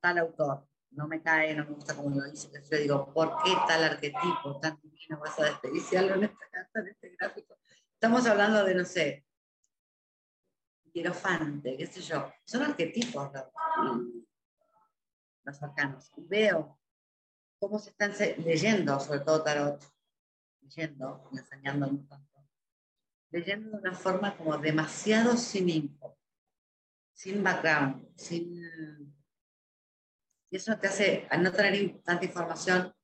[0.01, 3.51] tal autor, no me cae, no me gusta como lo dice, yo digo, ¿por qué
[3.67, 7.57] tal arquetipo tan divino vas a desperdiciarlo en esta carta, en este gráfico?
[7.93, 9.25] Estamos hablando de, no sé,
[10.93, 12.31] hierofante, qué sé yo.
[12.45, 13.99] Son arquetipos los,
[15.43, 16.11] los arcanos.
[16.15, 16.79] Y veo
[17.59, 19.83] cómo se están leyendo, sobre todo tarot,
[20.61, 22.47] leyendo enseñando un tanto,
[23.31, 26.17] leyendo de una forma como demasiado sin info,
[27.13, 29.04] sin background, sin...
[30.55, 32.95] Eso te hace, al no tener tanta información,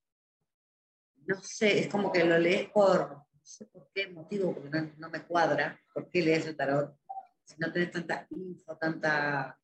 [1.27, 5.09] no sé, es como que lo lees por, no sé por qué motivo, porque no,
[5.09, 6.97] me cuadra, por qué lees el tarot,
[7.43, 9.59] si no tenés tanta info, tanta...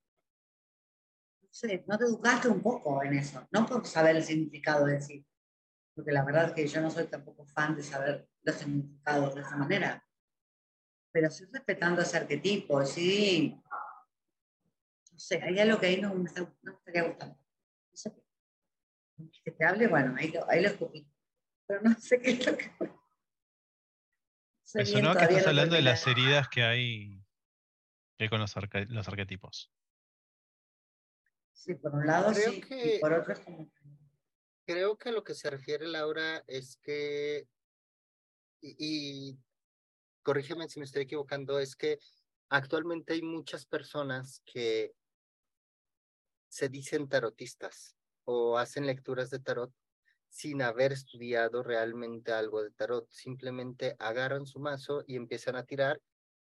[1.42, 4.96] No sé, no te educaste un poco en eso, no por saber el significado de
[4.96, 5.26] decir,
[5.96, 9.42] porque la verdad es que yo no soy tampoco fan de saber los significados de
[9.42, 10.06] esa manera,
[11.14, 13.58] pero sí respetando ese arquetipo, sí,
[15.14, 17.47] no sé, hay algo que ahí no me, está, no me estaría gustando.
[19.44, 21.08] Que te hable, bueno, ahí lo, ahí lo escupí,
[21.66, 22.72] pero no sé qué es lo que...
[24.76, 27.24] Me sonó que estás no hablando de las heridas que hay,
[28.18, 29.72] que hay con los, arca- los arquetipos.
[31.54, 33.72] Sí, por un lado Creo sí, que- y por otro es como...
[34.66, 37.48] Creo que a lo que se refiere Laura es que,
[38.62, 39.40] y, y
[40.24, 42.00] corrígeme si me estoy equivocando, es que
[42.50, 44.94] actualmente hay muchas personas que
[46.50, 47.97] se dicen tarotistas
[48.30, 49.72] o hacen lecturas de tarot
[50.28, 53.10] sin haber estudiado realmente algo de tarot.
[53.10, 56.02] Simplemente agarran su mazo y empiezan a tirar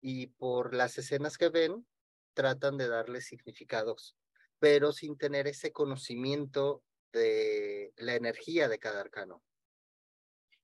[0.01, 1.87] y por las escenas que ven
[2.33, 4.17] tratan de darle significados,
[4.59, 9.43] pero sin tener ese conocimiento de la energía de cada arcano.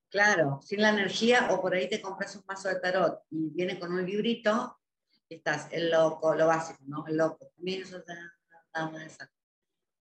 [0.09, 3.77] Claro, sin la energía, o por ahí te compras un mazo de tarot y viene
[3.79, 4.79] con un librito,
[5.29, 7.05] estás el loco, lo básico, ¿no?
[7.05, 7.51] El loco.
[7.57, 8.15] comienzo, ta,
[8.71, 9.34] ta, ta, ta.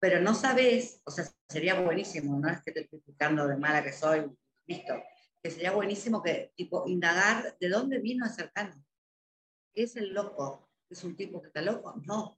[0.03, 3.85] Pero no sabes, o sea, sería buenísimo, no es que te estoy explicando de mala
[3.85, 4.29] que soy,
[4.67, 5.01] listo,
[5.41, 8.85] que sería buenísimo que, tipo, indagar de dónde vino ese arcano.
[9.73, 10.69] ¿Qué es el loco?
[10.91, 11.95] ¿Es un tipo que está loco?
[12.05, 12.37] No.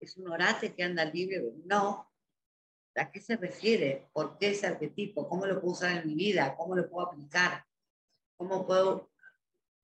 [0.00, 1.52] ¿Es un orate que anda libre?
[1.66, 2.12] No.
[2.96, 4.08] ¿A qué se refiere?
[4.12, 5.28] ¿Por qué ese arquetipo?
[5.28, 6.56] ¿Cómo lo puedo usar en mi vida?
[6.56, 7.64] ¿Cómo lo puedo aplicar?
[8.36, 9.08] ¿Cómo puedo,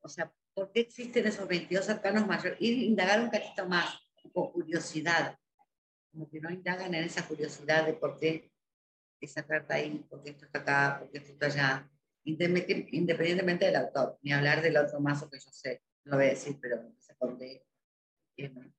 [0.00, 2.60] o sea, por qué existen esos 22 arcanos mayores?
[2.60, 4.00] Ir indagar un cachito más,
[4.32, 5.38] con curiosidad.
[6.18, 8.50] Como que no indagan en esa curiosidad de por qué
[9.20, 11.88] esa carta ahí, por qué esto está acá, por qué esto está allá.
[12.24, 16.30] Independientemente del autor, ni hablar del otro mazo que yo sé, no lo voy a
[16.30, 17.64] decir, pero se conté
[18.36, 18.74] que no,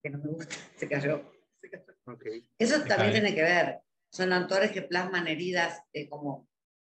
[0.00, 1.20] que no me gusta, se cayó.
[1.60, 1.96] Se cayó.
[2.04, 2.26] Ok.
[2.56, 3.80] Eso también tiene que ver.
[4.08, 6.48] Son autores que plasman heridas eh, como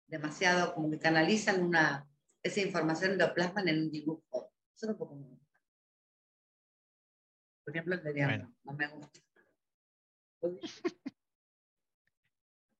[0.06, 2.08] demasiado, como que canalizan una,
[2.40, 4.52] esa información y lo plasman en un dibujo.
[4.76, 5.45] Eso tampoco me gusta.
[7.66, 9.20] Por ejemplo, el de Diablo, no me gusta.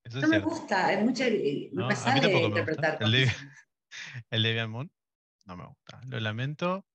[0.05, 0.49] Eso es No me cierto.
[0.49, 2.61] gusta, hay mucha, no No, me a mí sale tampoco me gusta.
[2.61, 3.43] interpretar El de- cosas.
[4.31, 4.93] El de Debian Moon
[5.47, 6.01] no me gusta.
[6.07, 6.87] Lo lamento.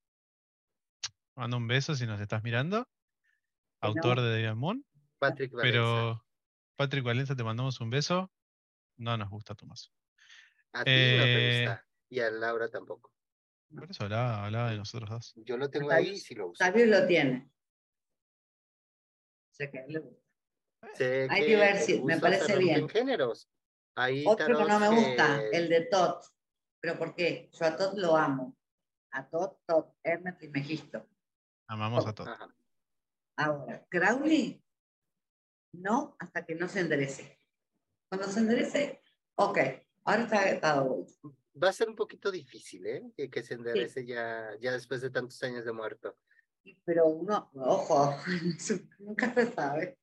[1.35, 2.77] Mando un beso si nos estás mirando.
[2.79, 2.87] No.
[3.81, 4.85] Autor de Debian Moon.
[5.19, 5.77] Patrick Valenza.
[5.77, 6.25] Pero
[6.77, 8.31] Patrick Valenza, te mandamos un beso.
[8.95, 9.91] No nos gusta tu mazo.
[10.71, 13.11] A ti no te eh, gusta y a Laura tampoco.
[13.73, 15.33] Por eso hablaba, hablaba de nosotros dos.
[15.35, 16.63] Yo lo tengo ahí sí lo uso.
[16.63, 17.49] Sabio lo tiene.
[19.52, 20.22] Sé que a él le gusta.
[20.95, 22.89] Sé Hay si- me parece bien.
[22.89, 23.49] géneros.
[23.95, 26.24] Hay Otro que no me gusta, que- el de Todd.
[26.80, 27.49] ¿Pero por qué?
[27.54, 28.58] Yo a Todd lo amo.
[29.12, 31.06] A Todd, Todd, Hermes y Megisto.
[31.68, 32.10] Amamos a.
[32.10, 32.56] Ajá.
[33.38, 34.64] Ahora, Crowley,
[35.74, 37.38] no, hasta que no se enderece.
[38.10, 39.02] Cuando se enderece,
[39.36, 39.58] ok,
[40.06, 41.06] ahora está, dado.
[41.62, 43.12] Va a ser un poquito difícil, ¿eh?
[43.16, 46.18] Que, que se enderece ya, ya después de tantos años de muerto.
[46.84, 48.16] Pero uno, ojo,
[48.99, 49.97] nunca se sabe.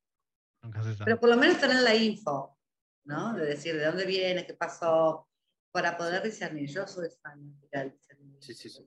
[0.61, 1.05] Nunca se sabe.
[1.05, 2.57] Pero por lo menos tener la info,
[3.05, 3.33] ¿no?
[3.33, 5.27] De decir de dónde viene, qué pasó,
[5.71, 6.69] para poder discernir.
[6.69, 8.45] Yo soy fanática del discernimiento.
[8.45, 8.85] Sí, sí, sí.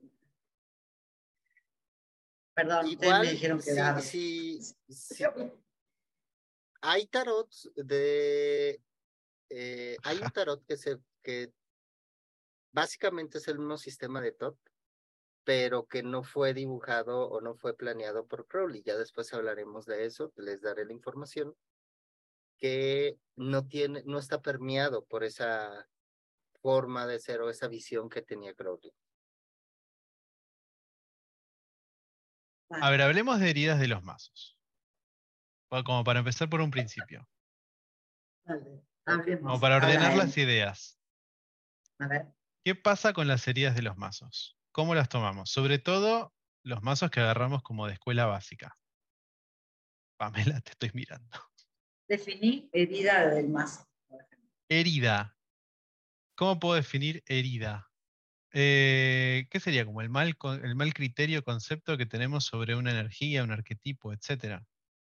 [2.53, 5.23] Perdón, ustedes me dijeron que sí, sí, sí.
[6.81, 8.79] hay tarots de...
[9.49, 10.99] eh, hay un tarot que se...
[11.23, 11.51] que
[12.71, 14.57] básicamente es el mismo sistema de Tot,
[15.43, 18.83] pero que no fue dibujado o no fue planeado por Crowley.
[18.83, 21.55] Ya después hablaremos de eso, les daré la información,
[22.57, 25.87] que no tiene, no está permeado por esa
[26.61, 28.93] forma de ser o esa visión que tenía Crowley.
[32.69, 34.57] A ver, hablemos de heridas de los mazos.
[35.69, 37.27] Como para empezar por un principio.
[38.45, 39.43] Vale, hablemos.
[39.43, 40.99] Como para ordenar las ideas.
[41.99, 42.33] A ver,
[42.63, 44.57] ¿Qué pasa con las heridas de los mazos?
[44.73, 45.51] ¿Cómo las tomamos?
[45.51, 48.75] Sobre todo los mazos que agarramos como de escuela básica.
[50.17, 51.37] Pamela, te estoy mirando.
[52.07, 53.87] definí herida del mazo.
[54.07, 54.49] por ejemplo.
[54.67, 55.37] Herida.
[56.35, 57.87] ¿Cómo puedo definir herida?
[58.51, 59.85] Eh, ¿Qué sería?
[59.85, 64.11] Como el mal, con- el mal criterio, concepto que tenemos sobre una energía, un arquetipo,
[64.11, 64.65] etcétera.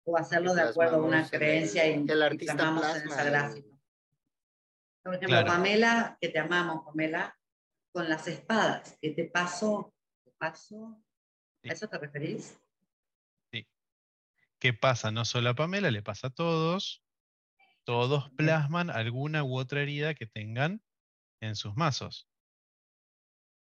[0.06, 3.68] O hacerlo de acuerdo a una creencia y, que el artista en esa gráfica.
[5.04, 5.48] Por ejemplo, Claro.
[5.48, 7.38] Pamela, que te amamos, Pamela,
[7.94, 8.98] con las espadas.
[9.00, 9.94] ¿Qué te pasó?
[10.26, 11.02] ¿Te pasó?
[11.62, 11.70] Sí.
[11.70, 12.60] ¿A eso te referís?
[14.64, 15.12] ¿Qué pasa?
[15.12, 17.04] No solo a Pamela, le pasa a todos.
[17.84, 20.82] Todos plasman alguna u otra herida que tengan
[21.42, 22.30] en sus mazos.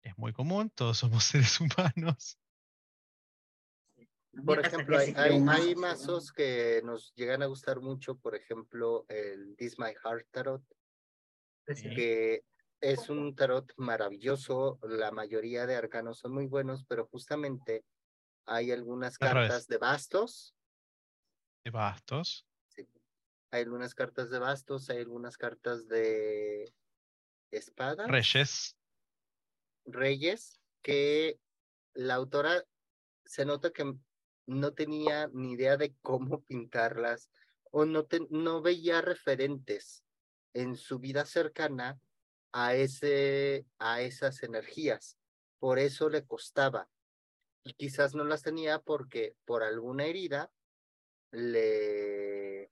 [0.01, 2.39] Es muy común, todos somos seres humanos.
[4.45, 8.33] Por ejemplo, hay, sí hay, hay sí, mazos que nos llegan a gustar mucho, por
[8.33, 10.63] ejemplo, el This My Heart Tarot,
[11.65, 11.95] Precioso.
[11.97, 12.45] que
[12.81, 17.85] es un tarot maravilloso, la mayoría de arcanos son muy buenos, pero justamente
[18.45, 19.49] hay algunas Al revés.
[19.53, 20.55] cartas de bastos,
[21.63, 22.47] De bastos.
[22.67, 22.87] sí,
[23.51, 26.73] hay algunas cartas de bastos, hay algunas cartas de
[27.51, 28.75] espadas, Reyes.
[29.85, 31.39] reyes, que
[31.93, 32.63] la autora
[33.25, 33.95] se nota que
[34.47, 37.31] no tenía ni idea de cómo pintarlas
[37.71, 40.03] o no, te- no veía referentes
[40.53, 41.99] en su vida cercana
[42.59, 45.17] a, ese, a esas energías.
[45.59, 46.89] Por eso le costaba.
[47.63, 50.51] Y quizás no las tenía porque por alguna herida
[51.31, 52.71] le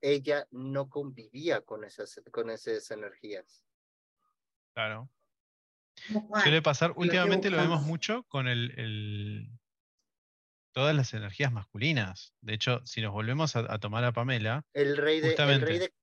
[0.00, 3.64] ella no convivía con esas, con esas energías.
[4.74, 5.08] Claro.
[6.42, 9.48] Suele pasar, últimamente lo vemos mucho con el, el-
[10.72, 12.34] todas las energías masculinas.
[12.42, 15.28] De hecho, si nos volvemos a, a tomar a Pamela, El rey de.
[15.30, 15.78] El rey Justamente.
[15.78, 15.94] de...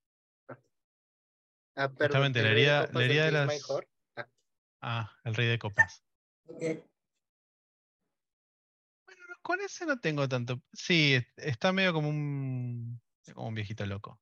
[1.76, 3.88] Ah, perdón, Justamente, la de herida- la herida de las- Heart.
[4.82, 6.04] ah, el rey de copas.
[6.48, 6.60] Ok.
[9.06, 10.62] Bueno, no, con ese no tengo tanto.
[10.74, 13.02] Sí, es- está medio como un,
[13.34, 14.20] como un viejito loco.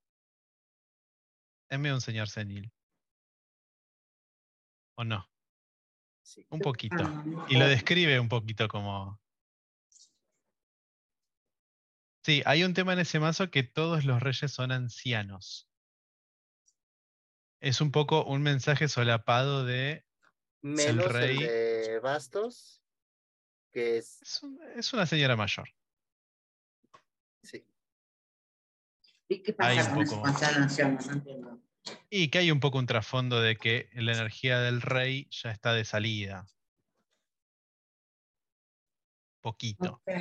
[1.70, 2.72] Es medio un señor senil.
[4.96, 5.28] ¿O no?
[6.24, 6.46] Sí.
[6.50, 6.98] Un poquito.
[7.00, 9.20] Ah, Y lo describe un poquito como.
[12.24, 15.69] Sí, hay un tema en ese mazo que todos los reyes son ancianos.
[17.60, 20.06] Es un poco un mensaje solapado de.
[20.62, 22.82] Menos el, rey- de Bastos,
[23.72, 24.22] que es.
[24.22, 25.70] Es, un- es una señora mayor.
[27.44, 27.66] Sí.
[29.28, 31.08] ¿Y qué Hay pasa un con eso poco-?
[31.08, 31.62] No entiendo.
[32.10, 35.74] Y que hay un poco un trasfondo de que la energía del rey ya está
[35.74, 36.46] de salida.
[39.42, 40.02] Poquito.
[40.06, 40.12] Ok.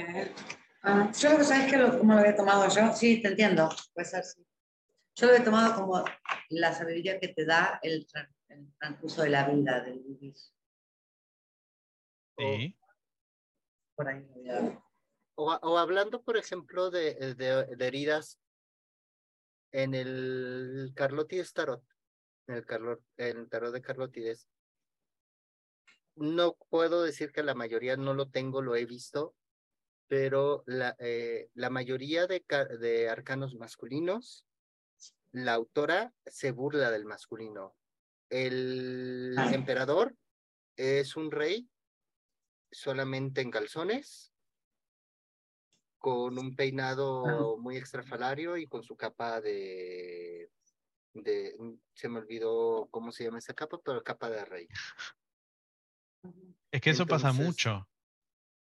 [0.83, 3.69] Ah, yo lo que sabes que lo, cómo lo había tomado yo, sí, te entiendo,
[3.93, 4.47] puede ser, sí.
[5.19, 6.05] Yo lo he tomado como
[6.51, 8.07] la sabiduría que te da el,
[8.51, 10.37] el transcurso de la vida, del vivir.
[12.37, 12.79] Sí.
[13.97, 14.25] Por ahí.
[15.35, 18.39] O, o hablando, por ejemplo, de, de, de heridas
[19.73, 21.83] en el Carlotides Tarot,
[22.47, 24.49] en el, Carlo- en el tarot de Carlotides,
[26.15, 29.35] no puedo decir que la mayoría no lo tengo, lo he visto,
[30.07, 32.45] pero la, eh, la mayoría de,
[32.81, 34.45] de arcanos masculinos,
[35.33, 37.77] la autora se burla del masculino.
[38.31, 39.53] El Ah.
[39.53, 40.15] emperador
[40.77, 41.69] es un rey
[42.71, 44.33] solamente en calzones
[45.99, 50.51] con un peinado muy extrafalario y con su capa de,
[51.13, 51.57] de,
[51.95, 54.69] se me olvidó cómo se llama esa capa, pero capa de rey.
[56.71, 57.89] Es que eso pasa mucho.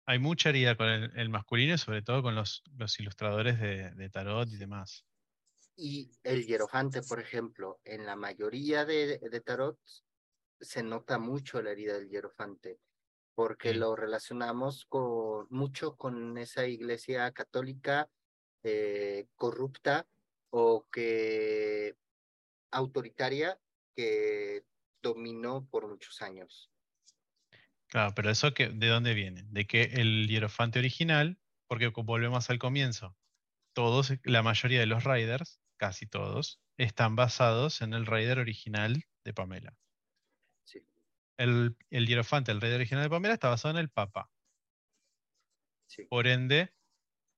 [0.06, 4.10] Hay mucha herida con el, masculino y sobre todo con los, los ilustradores de, de,
[4.10, 5.04] tarot y demás.
[5.80, 9.78] Y el hierofante, por ejemplo, en la mayoría de, de tarot
[10.60, 12.80] se nota mucho la herida del hierofante
[13.38, 18.10] porque lo relacionamos con, mucho con esa iglesia católica
[18.64, 20.08] eh, corrupta
[20.50, 21.94] o que
[22.72, 23.56] autoritaria
[23.94, 24.64] que
[25.00, 26.72] dominó por muchos años.
[27.86, 29.44] Claro, pero eso que, ¿de dónde viene?
[29.50, 33.16] De que el hierofante original, porque volvemos al comienzo,
[33.72, 39.32] todos, la mayoría de los riders, casi todos, están basados en el rider original de
[39.32, 39.78] Pamela
[41.38, 44.30] el, el hierofante, el rey original de Pamela, está basado en el Papa.
[46.10, 46.74] Por ende,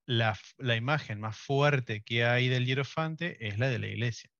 [0.07, 0.37] la,
[0.75, 4.31] imagen más fuerte que hay del hierofante es la de la iglesia.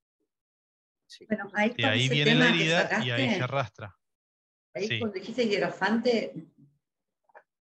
[1.77, 3.95] y ahí viene la herida y ahí se arrastra.
[4.73, 6.33] Ahí cuando dijiste hierofante,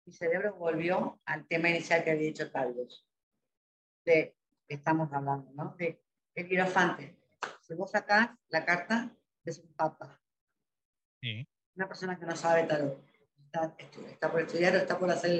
[0.05, 3.05] mi cerebro volvió al tema inicial que había dicho Carlos.
[4.05, 4.35] De
[4.67, 5.75] que estamos hablando, ¿no?
[5.77, 6.01] De
[6.35, 7.17] el hierofante.
[7.61, 9.15] Si vos sacás la carta,
[9.45, 10.21] es un papa.
[11.21, 13.03] Sí una persona que no sabe tarot,
[14.07, 15.31] está, por estudiar o está por hacer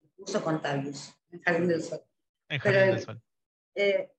[0.00, 2.02] el curso con Tavius, en Jardín del Sol.
[2.48, 3.22] En Jardín del Sol.
[3.74, 4.12] Eh,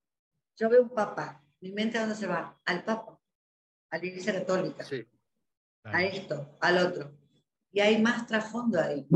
[0.57, 2.59] yo veo un papa, mi mente a dónde se va?
[2.65, 3.19] Al papa,
[3.89, 4.85] a la iglesia católica,
[5.83, 7.17] a esto, al otro.
[7.71, 9.07] Y hay más trasfondo ahí.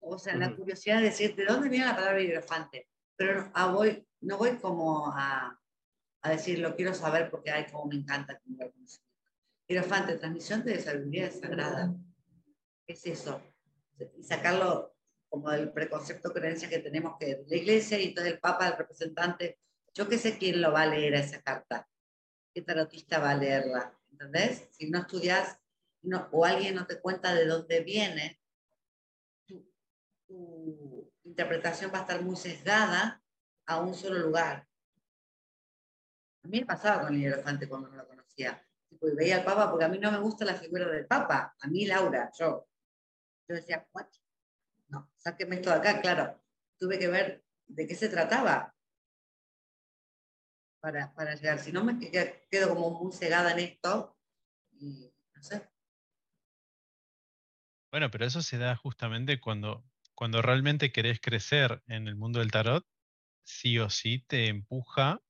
[0.00, 2.88] O sea, la curiosidad de decir, ¿de dónde viene la palabra hidrofante?
[3.16, 5.58] Pero no, ah, voy, no voy como a,
[6.24, 8.40] a decir, lo quiero saber porque hay como me encanta.
[8.40, 8.56] Como
[9.68, 11.94] Hierofante, transmisión de sabiduría sagrada.
[12.86, 13.42] ¿Qué es eso?
[14.16, 14.96] Y sacarlo
[15.28, 19.58] como del preconcepto creencia que tenemos que la iglesia y entonces el papa, el representante,
[19.92, 21.88] yo qué sé quién lo va a leer esa carta,
[22.54, 24.68] qué tarotista va a leerla, ¿entendés?
[24.72, 25.58] Si no estudias
[26.02, 28.40] no, o alguien no te cuenta de dónde viene,
[30.26, 33.22] tu interpretación va a estar muy sesgada
[33.66, 34.66] a un solo lugar.
[36.44, 39.70] A mí me pasaba con el hierofante cuando no lo conocía y veía al Papa,
[39.70, 42.68] porque a mí no me gusta la figura del Papa, a mí Laura, yo.
[43.48, 44.06] Yo decía, ¿what?
[44.88, 46.42] No, sáqueme esto de acá, claro.
[46.78, 48.74] Tuve que ver de qué se trataba
[50.80, 51.58] para, para llegar.
[51.58, 54.18] Si no, me quedo como muy cegada en esto
[54.72, 55.68] y no sé.
[57.90, 59.84] Bueno, pero eso se da justamente cuando,
[60.14, 62.86] cuando realmente querés crecer en el mundo del tarot,
[63.44, 65.23] sí o sí te empuja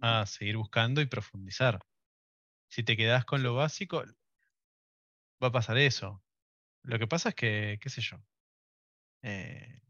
[0.00, 1.80] a seguir buscando y profundizar.
[2.68, 4.04] Si te quedas con lo básico,
[5.42, 6.22] va a pasar eso.
[6.82, 8.18] Lo que pasa es que, qué sé yo,
[9.22, 9.80] eh,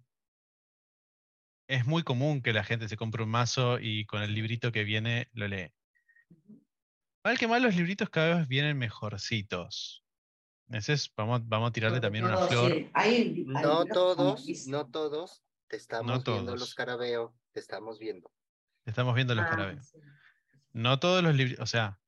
[1.69, 4.85] es muy común que la gente se compre un mazo y con el librito que
[4.85, 5.73] viene lo lee.
[7.25, 10.05] Mal que mal, los libritos cada vez vienen mejorcitos.
[11.17, 12.73] vamos, vamos a tirarle también una flor.
[13.47, 18.31] no todos, no todos te estamos viendo los carabeo, te estamos viendo.
[18.87, 19.75] Estamos viendo los ah,
[20.73, 22.01] No todos los libros, o sea,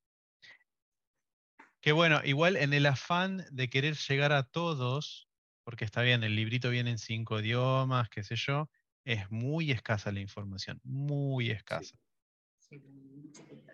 [1.81, 5.29] que bueno, igual en el afán de querer llegar a todos,
[5.65, 8.71] porque está bien, el librito viene en cinco idiomas, qué sé yo,
[9.05, 11.99] es muy escasa la información, muy escasa.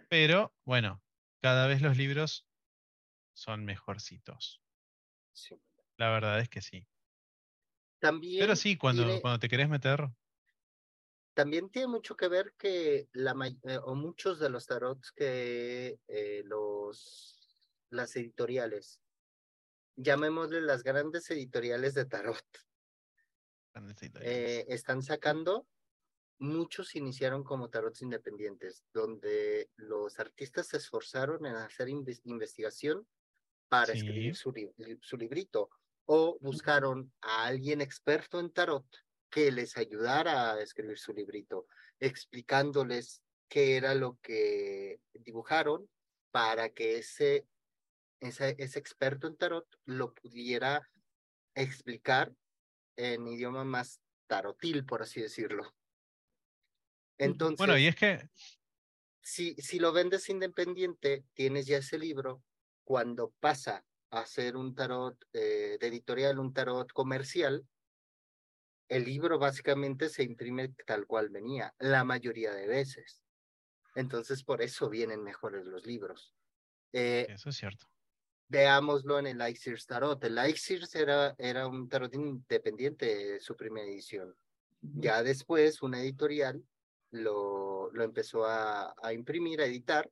[0.09, 1.03] Pero bueno,
[1.41, 2.47] cada vez los libros
[3.35, 4.63] son mejorcitos.
[5.99, 6.87] La verdad es que sí.
[7.99, 10.09] También Pero sí, cuando, cuando te querés meter.
[11.35, 16.43] También tiene mucho que ver que la, eh, o muchos de los tarots que eh,
[16.45, 17.45] los
[17.91, 19.01] las editoriales.
[19.97, 22.45] Llamémosle las grandes editoriales de tarot.
[24.21, 25.67] Eh, están sacando,
[26.39, 33.07] muchos iniciaron como tarots independientes, donde los artistas se esforzaron en hacer investigación
[33.69, 34.53] para escribir su,
[35.01, 35.71] su librito
[36.07, 38.87] o buscaron a alguien experto en tarot
[39.35, 41.67] que les ayudara a escribir su librito,
[41.99, 45.91] explicándoles qué era lo que dibujaron
[46.31, 47.45] para que ese
[48.21, 50.89] ese, experto en tarot lo pudiera
[51.57, 52.33] explicar
[52.95, 55.75] en idioma más tarotil, por así decirlo.
[57.19, 58.31] Entonces, bueno, y es que...
[59.21, 62.45] Si, si lo vendes independiente, tienes ya ese libro,
[62.85, 67.67] cuando pasa a ser un tarot eh, de editorial, un tarot comercial,
[68.89, 73.23] el libro básicamente se imprime tal cual venía, la mayoría de veces.
[73.95, 76.35] Entonces, por eso vienen mejores los libros.
[76.93, 77.87] Eh, eso es cierto
[78.49, 80.23] veámoslo en el Ixirs Tarot.
[80.25, 84.35] El Ixirs era, era un tarot independiente de su primera edición.
[84.81, 86.63] Ya después una editorial
[87.11, 90.11] lo, lo empezó a, a imprimir, a editar,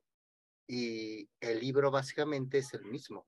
[0.67, 3.27] y el libro básicamente es el mismo.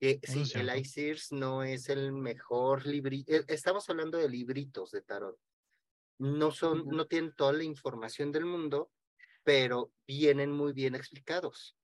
[0.00, 3.32] Eh, sí, el iSears no es el mejor librito.
[3.48, 5.38] Estamos hablando de libritos de tarot.
[6.18, 8.92] No son, no tienen toda la información del mundo,
[9.42, 11.76] pero vienen muy bien explicados.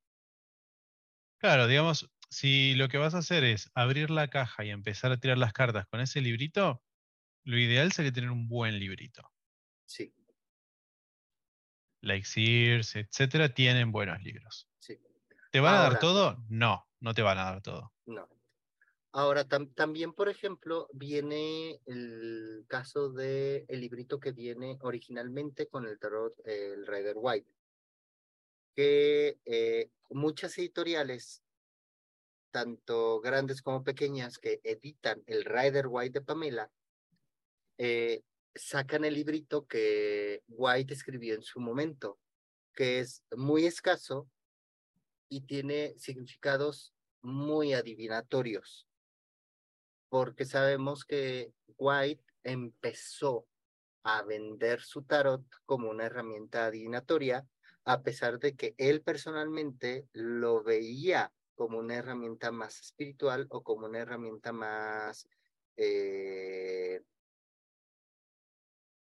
[1.39, 5.17] Claro, digamos, si lo que vas a hacer es abrir la caja y empezar a
[5.19, 6.83] tirar las cartas con ese librito,
[7.45, 9.23] lo ideal sería tener un buen librito.
[9.87, 10.15] Sí,
[12.03, 14.69] Like Sears, etcétera, tienen buenos libros.
[14.79, 14.99] sí,
[15.51, 16.43] ¿Te van a dar todo?
[16.49, 17.93] No, no te van a dar todo.
[18.11, 18.29] No.
[19.13, 25.87] Ahora, tam- también, por ejemplo, viene el caso de el librito que viene originalmente con
[25.87, 27.51] el tarot, el Rider White,
[28.77, 31.43] que eh, muchas editoriales,
[32.53, 36.71] tanto grandes como pequeñas, que editan el Rider White de Pamela,
[37.79, 38.23] eh,
[38.55, 42.21] sacan el librito que White escribió en su momento,
[42.75, 44.29] que es muy escaso
[45.29, 48.87] y tiene significados muy adivinatorios,
[50.09, 53.47] porque sabemos que White empezó
[54.03, 57.47] a vender su tarot como una herramienta adivinatoria,
[57.85, 63.87] a pesar de que él personalmente lo veía como una herramienta más espiritual o como
[63.87, 65.29] una herramienta más
[65.77, 67.03] eh,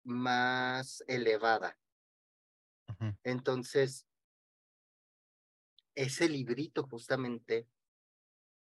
[0.04, 1.78] más elevada.
[3.24, 4.08] Entonces,
[5.96, 7.68] ese librito justamente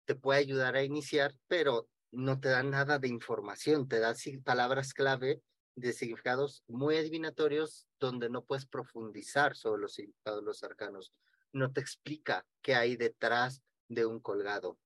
[0.09, 4.91] te puede ayudar a iniciar, pero no te da nada de información, te da palabras
[4.91, 5.43] clave
[5.75, 11.13] de significados muy adivinatorios donde no puedes profundizar sobre los significados de los arcanos.
[11.53, 14.79] No te explica qué hay detrás de un colgado.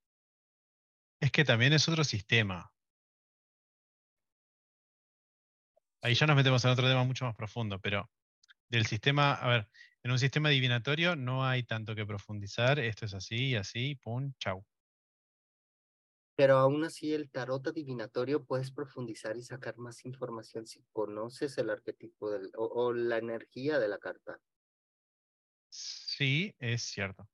[1.22, 2.70] Es que también es otro sistema.
[6.02, 8.12] Ahí ya nos metemos en otro tema mucho más profundo, pero
[8.68, 9.70] del sistema, a ver,
[10.04, 14.34] en un sistema adivinatorio no hay tanto que profundizar, esto es así y así, pum,
[14.38, 14.66] chau.
[16.36, 21.70] Pero aún así el tarot adivinatorio puedes profundizar y sacar más información si conoces el
[21.70, 24.42] arquetipo del, o, o la energía de la carta.
[25.70, 27.28] Sí, es cierto.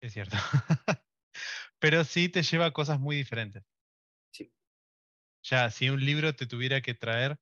[0.00, 0.36] Es cierto.
[1.80, 3.64] Pero sí te lleva a cosas muy diferentes.
[4.32, 4.52] Sí.
[5.42, 7.38] Ya, si un libro te tuviera que traer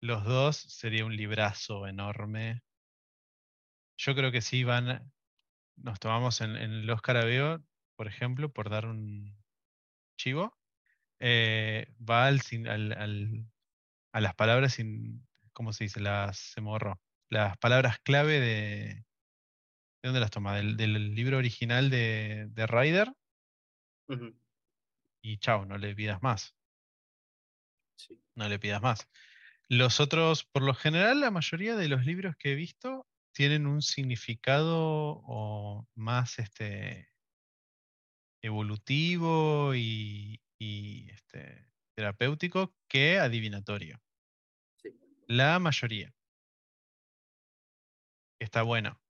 [0.00, 2.62] los dos, sería un librazo enorme.
[3.96, 5.12] Yo creo que sí van,
[5.76, 7.64] nos tomamos en, en el Oscar Aveo,
[7.96, 9.36] por ejemplo, por dar un
[10.16, 10.58] chivo,
[11.20, 13.46] eh, va al, al- al-
[14.12, 16.00] a las palabras, sin, ¿cómo se dice?
[16.00, 17.00] Las, se me borró.
[17.30, 19.04] Las palabras clave de...
[20.02, 20.56] ¿De dónde las toma?
[20.56, 23.12] Del, del libro original de, de Ryder
[25.22, 26.56] y chao, no le pidas más.
[27.96, 28.20] sí.
[28.34, 29.08] no le pidas más.
[29.68, 33.80] Los otros, por lo general, la mayoría de los libros que he visto tienen un
[33.80, 37.11] significado o más este,
[38.42, 44.00] evolutivo y, y, este, terapéutico que adivinatorio.
[44.76, 44.90] Sí.
[45.26, 46.14] La mayoría.
[48.40, 49.00] Está bueno.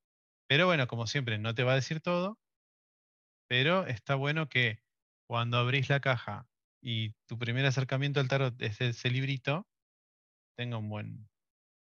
[0.47, 2.39] Pero bueno, como siempre, no te va a decir todo,
[3.49, 4.83] pero está bueno que
[5.27, 6.47] cuando abrís la caja
[6.83, 9.67] y tu primer acercamiento al tarot es ese librito,
[10.57, 11.31] tenga un buen,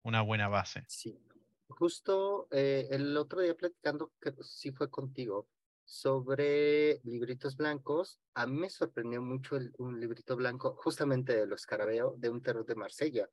[0.03, 0.85] una buena base.
[0.87, 1.19] Sí.
[1.67, 5.47] Justo eh, el otro día platicando, que sí fue contigo,
[5.91, 11.65] sobre libritos blancos, a mí me sorprendió mucho el- un librito blanco, justamente de los
[11.65, 13.29] Carabeo, de un tarot de Marsella,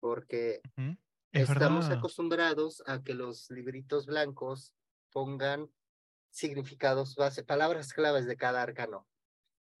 [0.00, 0.60] porque.
[1.32, 1.98] Es estamos verdad.
[1.98, 4.74] acostumbrados a que los libritos blancos
[5.12, 5.70] pongan
[6.30, 9.08] significados base, palabras claves de cada arcano.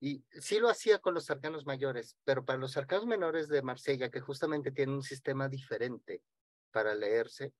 [0.00, 4.10] Y sí lo hacía con los arcanos mayores, pero para los arcanos menores de Marsella,
[4.10, 6.22] que justamente tienen un sistema diferente
[6.70, 7.52] para leerse,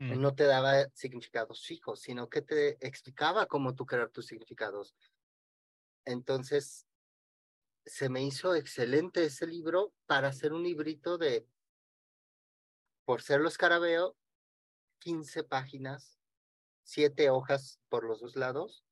[0.00, 0.18] Mm.
[0.18, 4.96] no te daba significados fijos, sino que te explicaba cómo tú crear tus significados.
[6.06, 6.86] Entonces,
[7.84, 11.46] se me hizo excelente ese libro para hacer un librito de,
[13.04, 14.16] por ser los carabeo,
[15.00, 16.18] 15 páginas,
[16.84, 18.86] 7 hojas por los dos lados.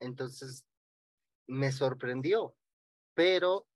[0.00, 0.64] Entonces,
[1.46, 2.56] me sorprendió,
[3.14, 3.68] pero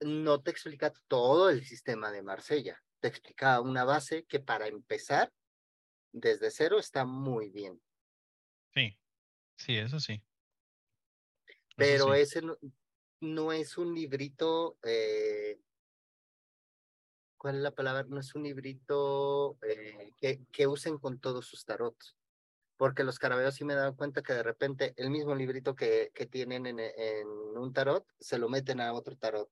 [0.00, 2.82] no te explica todo el sistema de Marsella.
[3.00, 5.32] Te explica una base que para empezar,
[6.12, 7.80] desde cero, está muy bien.
[8.74, 8.98] Sí,
[9.56, 10.22] sí, eso sí.
[11.46, 12.20] Eso Pero sí.
[12.20, 12.56] ese no,
[13.20, 15.60] no es un librito, eh,
[17.36, 18.04] ¿cuál es la palabra?
[18.08, 22.16] No es un librito eh, que, que usen con todos sus tarots.
[22.78, 26.26] porque los carabeos sí me dan cuenta que de repente el mismo librito que, que
[26.26, 29.50] tienen en, en un tarot, se lo meten a otro tarot.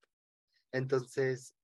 [0.72, 1.54] Entonces,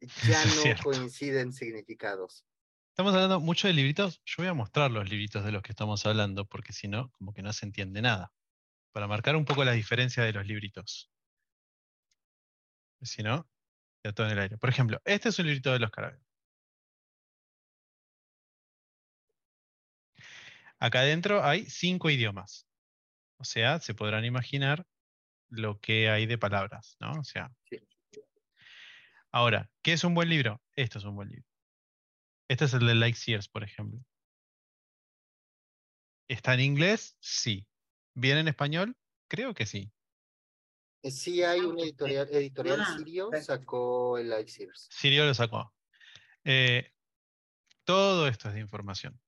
[0.26, 2.44] ya no coinciden significados.
[2.90, 4.20] Estamos hablando mucho de libritos.
[4.24, 7.32] Yo voy a mostrar los libritos de los que estamos hablando, porque si no, como
[7.32, 8.32] que no se entiende nada.
[8.92, 11.10] Para marcar un poco la diferencia de los libritos.
[13.02, 13.48] Si no,
[14.04, 14.58] ya todo en el aire.
[14.58, 16.22] Por ejemplo, este es un librito de los carabeos.
[20.78, 22.66] Acá adentro hay cinco idiomas.
[23.36, 24.86] O sea, se podrán imaginar
[25.48, 27.12] lo que hay de palabras, ¿no?
[27.12, 27.50] O sea.
[27.68, 27.78] Sí.
[29.32, 30.60] Ahora, ¿qué es un buen libro?
[30.74, 31.46] Esto es un buen libro.
[32.48, 34.00] Este es el de Like Sears, por ejemplo.
[36.28, 37.16] ¿Está en inglés?
[37.20, 37.66] Sí.
[38.14, 38.96] ¿Viene en español?
[39.28, 39.92] Creo que sí.
[41.02, 44.88] Eh, Sí hay un editorial, editorial sirio, sacó el Life Series.
[44.90, 45.72] Sirio lo sacó.
[46.44, 46.92] Eh,
[47.84, 49.20] todo esto es de información.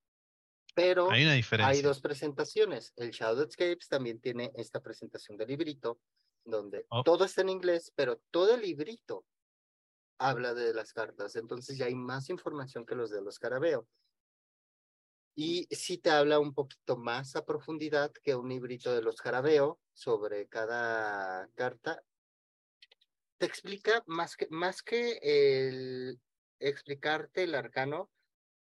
[0.75, 1.83] Pero Hay una hay diferencia.
[1.87, 2.93] dos presentaciones.
[2.97, 6.01] El Shadowscapes también tiene esta presentación del librito,
[6.45, 7.03] donde Oh.
[7.05, 9.27] todo está en inglés, pero todo el librito
[10.29, 11.37] habla de las cartas.
[11.37, 13.87] Entonces ya hay más información que los de los Carabeo.
[15.35, 19.81] Y sí te habla un poquito más a profundidad que un librito de los Carabeo
[19.93, 22.03] sobre cada carta.
[23.39, 26.21] Te explica más que, más que el
[26.61, 28.11] explicarte el arcano,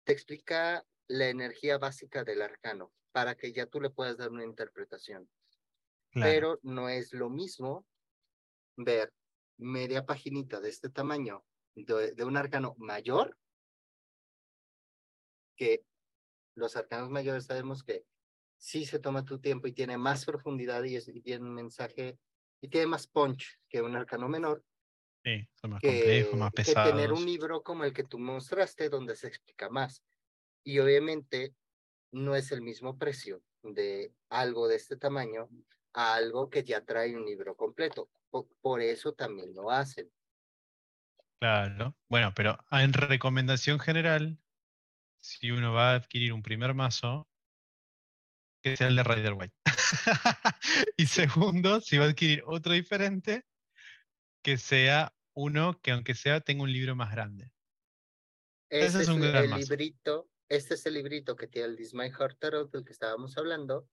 [0.03, 4.43] te explica la energía básica del arcano para que ya tú le puedas dar una
[4.43, 5.29] interpretación.
[6.11, 7.85] Claro, Pero no es lo mismo
[8.75, 9.13] ver
[9.57, 11.45] media paginita de este tamaño
[11.75, 13.37] de, de un arcano mayor
[15.55, 15.85] que
[16.55, 18.05] los arcanos mayores sabemos que
[18.57, 22.19] sí se toma tu tiempo y tiene más profundidad y, es- y tiene un mensaje
[22.61, 24.65] y tiene más punch que un arcano menor
[25.23, 28.89] sí, son más que, complejos, más que tener un libro como el que tú mostraste
[28.89, 30.03] donde se explica más.
[30.63, 31.55] Y obviamente
[32.11, 35.49] no es el mismo precio de algo de este tamaño
[35.95, 38.09] a algo que ya trae un libro completo.
[38.29, 40.11] Po- Por, eso también lo hacen.
[41.39, 41.95] Claro.
[42.09, 44.37] Bueno, pero en recomendación general,
[45.21, 47.29] si uno va a adquirir un primer mazo,
[48.61, 49.55] que sea el de Rider White.
[50.97, 53.45] y segundo, si va a adquirir otro diferente,
[54.43, 57.51] que sea uno que aunque sea tenga un libro más grande.
[58.69, 59.61] Ese Este es un gran el mazo.
[59.61, 63.37] librito, este es el librito que tiene el This My Heart Tarot del que estábamos
[63.37, 63.87] hablando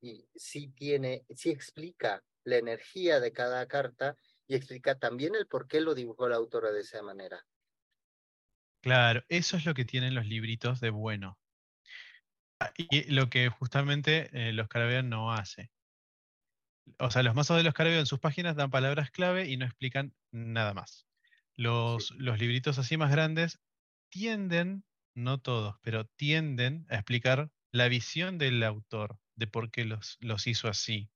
[0.00, 5.68] y sí tiene, sí explica la energía de cada carta y explica también el por
[5.68, 7.46] qué lo dibujó la autora de esa manera.
[8.80, 11.38] Claro, eso es lo que tienen los libritos de bueno.
[12.60, 15.70] Ah, Y lo que justamente eh, los Carabeos no hace.
[16.98, 19.66] O sea, los mazos de los Carabeos en sus páginas dan palabras clave y no
[19.66, 21.06] explican nada más.
[21.56, 23.60] Los, los libritos así más grandes
[24.10, 24.84] tienden,
[25.14, 30.46] no todos, pero tienden a explicar la visión del autor de por qué los, los
[30.46, 31.08] hizo así.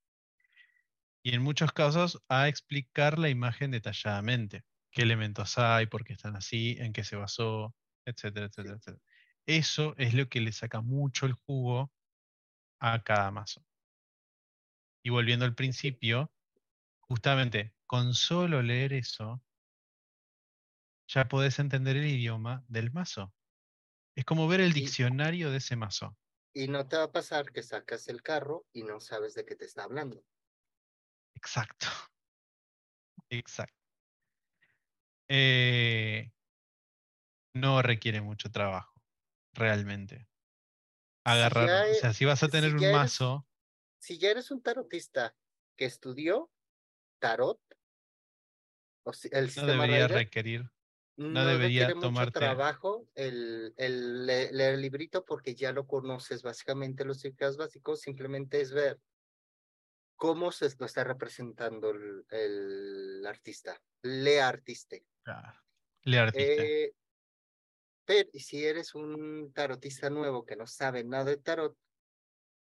[1.21, 4.63] Y en muchos casos a explicar la imagen detalladamente.
[4.91, 9.03] Qué elementos hay, por qué están así, en qué se basó, etcétera, etcétera, etcétera.
[9.45, 11.91] Eso es lo que le saca mucho el jugo
[12.79, 13.65] a cada mazo.
[15.03, 16.31] Y volviendo al principio,
[16.99, 19.41] justamente con solo leer eso,
[21.07, 23.33] ya podés entender el idioma del mazo.
[24.15, 26.15] Es como ver el diccionario de ese mazo.
[26.55, 29.55] Y no te va a pasar que sacas el carro y no sabes de qué
[29.55, 30.23] te está hablando.
[31.35, 31.87] Exacto.
[33.29, 33.73] Exacto.
[35.27, 36.31] Eh,
[37.55, 39.01] no requiere mucho trabajo,
[39.53, 40.27] realmente.
[41.25, 43.47] Agarrar, o sea, si vas a tener un eres- mazo,
[43.99, 45.35] Si ya eres un tarotista
[45.77, 46.51] que estudió
[47.19, 47.61] tarot,
[49.03, 50.72] o si- el no sistema debería requerir.
[51.15, 55.85] No debería requiere mucho tomarte- trabajo el, el le- leer el librito porque ya lo
[55.85, 58.99] conoces básicamente los significados básicos, simplemente es ver
[60.15, 65.05] cómo se lo está representando el, el artista, le artiste.
[65.23, 65.59] Claro.
[66.03, 66.63] Le artista.
[66.63, 66.93] Eh,
[68.05, 71.77] pero y si eres un tarotista nuevo que no sabe nada de tarot,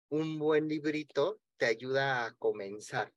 [0.08, 3.12] un buen librito te ayuda a comenzar.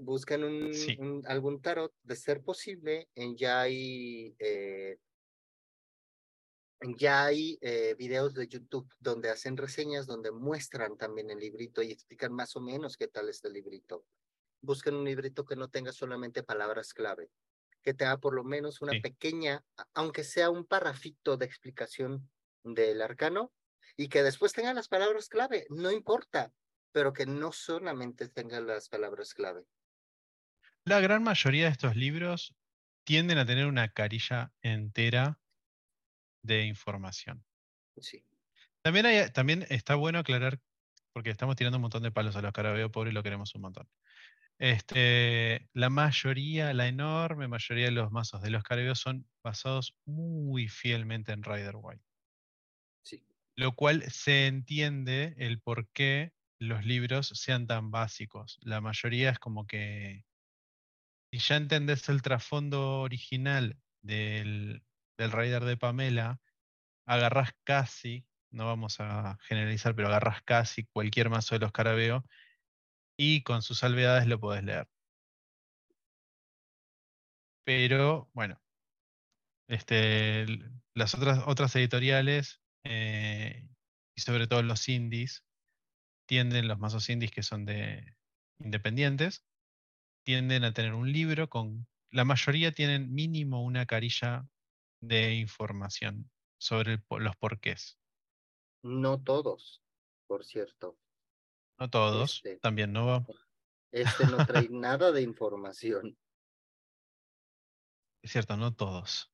[0.00, 0.96] Buscan un, Sí.
[0.98, 4.98] un- algún tarot, de ser posible, en ya hay, eh,
[6.96, 11.92] ya hay eh, videos de YouTube donde hacen reseñas, donde muestran también el librito y
[11.92, 14.04] explican más o menos qué tal es el librito.
[14.62, 17.30] Busquen un librito que no tenga solamente palabras clave,
[17.82, 19.00] que tenga por lo menos una Sí.
[19.00, 19.64] pequeña,
[19.94, 22.30] aunque sea un parrafito de explicación
[22.64, 23.52] del arcano,
[23.96, 26.52] y que después tenga las palabras clave, no importa,
[26.92, 29.66] pero que no solamente tenga las palabras clave.
[30.84, 32.56] La gran mayoría de estos libros
[33.04, 35.40] tienden a tener una carilla entera
[36.42, 37.44] de información.
[37.98, 38.24] Sí.
[38.82, 40.60] También, hay, también está bueno aclarar
[41.12, 43.62] porque estamos tirando un montón de palos a los carabeos pobres y lo queremos un
[43.62, 43.88] montón.
[44.58, 50.68] Este, la mayoría, la enorme mayoría de los mazos de los carabeos son basados muy
[50.68, 52.02] fielmente en Rider White.
[53.04, 53.24] Sí.
[53.56, 58.58] Lo cual se entiende el por qué los libros sean tan básicos.
[58.62, 60.24] La mayoría es como que
[61.32, 64.84] si ya entendés el trasfondo original del,
[65.16, 66.40] del Rider de Pamela,
[67.06, 72.22] agarrás casi, no vamos a generalizar, pero agarras casi cualquier mazo de los carabeos
[73.16, 74.88] y con sus salvedades lo podés leer.
[77.64, 78.60] Pero bueno,
[79.68, 80.46] este,
[80.94, 83.66] las otras, otras editoriales eh,
[84.14, 85.44] y sobre todo los indies
[86.26, 88.16] tienden, los mazos indies que son de
[88.58, 89.46] independientes,
[90.24, 94.48] tienden a tener un libro con, la mayoría tienen mínimo una carilla
[95.00, 97.98] de información sobre los porqués.
[98.82, 99.82] No todos,
[100.26, 100.98] por cierto.
[101.78, 102.58] No todos, Este.
[102.58, 103.26] también no.
[103.90, 106.16] Este no trae nada de información.
[108.22, 109.32] Es cierto, no todos.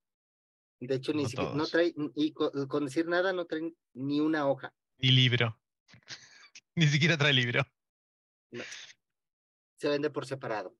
[0.81, 4.49] De hecho, ni siquiera, no trae, y co- con, decir nada, no trae ni una
[4.49, 4.73] hoja.
[4.99, 5.61] Ni libro.
[6.77, 7.63] Ni siquiera trae libro.
[9.77, 10.78] Se vende por separado.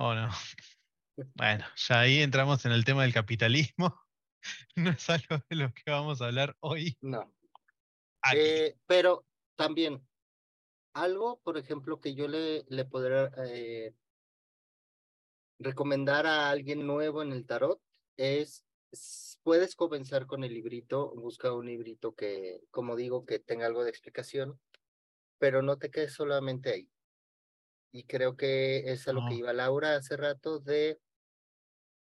[0.00, 0.30] Oh, no.
[1.34, 3.94] Bueno, ya ahí entramos en el tema del capitalismo.
[4.74, 7.30] No es algo de lo que vamos a hablar hoy No.
[8.34, 10.08] Eh, pero también,
[10.94, 13.92] algo, por ejemplo, que yo le, le podría eh,
[15.58, 17.82] recomendar a alguien nuevo en el tarot
[18.16, 18.64] es,
[19.42, 23.90] puedes comenzar con el librito, busca un librito que, como digo, que tenga algo de
[23.90, 24.58] explicación,
[25.38, 26.89] pero no te quedes solamente ahí.
[27.92, 31.00] Y creo que es a lo que iba Laura hace rato de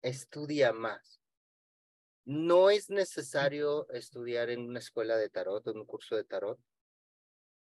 [0.01, 1.21] estudia más.
[2.25, 6.59] No es necesario estudiar en una escuela de tarot o en un curso de tarot,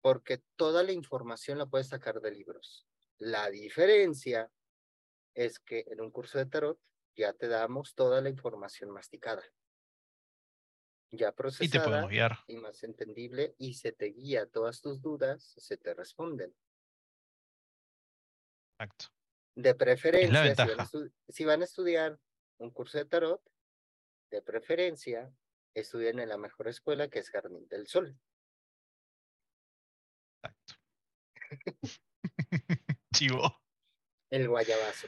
[0.01, 2.85] porque toda la información la puedes sacar de libros.
[3.17, 4.51] La diferencia
[5.33, 6.79] es que en un curso de tarot
[7.15, 9.43] ya te damos toda la información masticada,
[11.11, 12.37] ya Y te procesada guiar.
[12.47, 16.55] y más entendible y se te guía todas tus dudas, se te responden.
[18.77, 19.05] Exacto.
[19.55, 20.83] De preferencia, si van, a ventaja.
[20.83, 22.19] estu- si van a estudiar
[22.57, 23.41] un curso de tarot,
[24.31, 25.33] de preferencia,
[25.73, 28.19] estudien en la mejor escuela que es Jardín del Sol.
[30.43, 30.73] Exacto.
[33.13, 33.61] Chivo.
[34.29, 35.07] El guayabazo.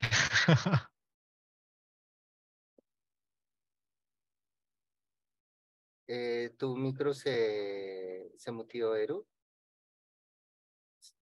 [6.08, 9.26] Eh, tu micro se, se mutió, Eru.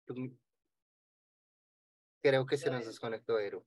[0.06, 0.14] Tu
[2.20, 3.64] Creo que se nos desconectó, Eru.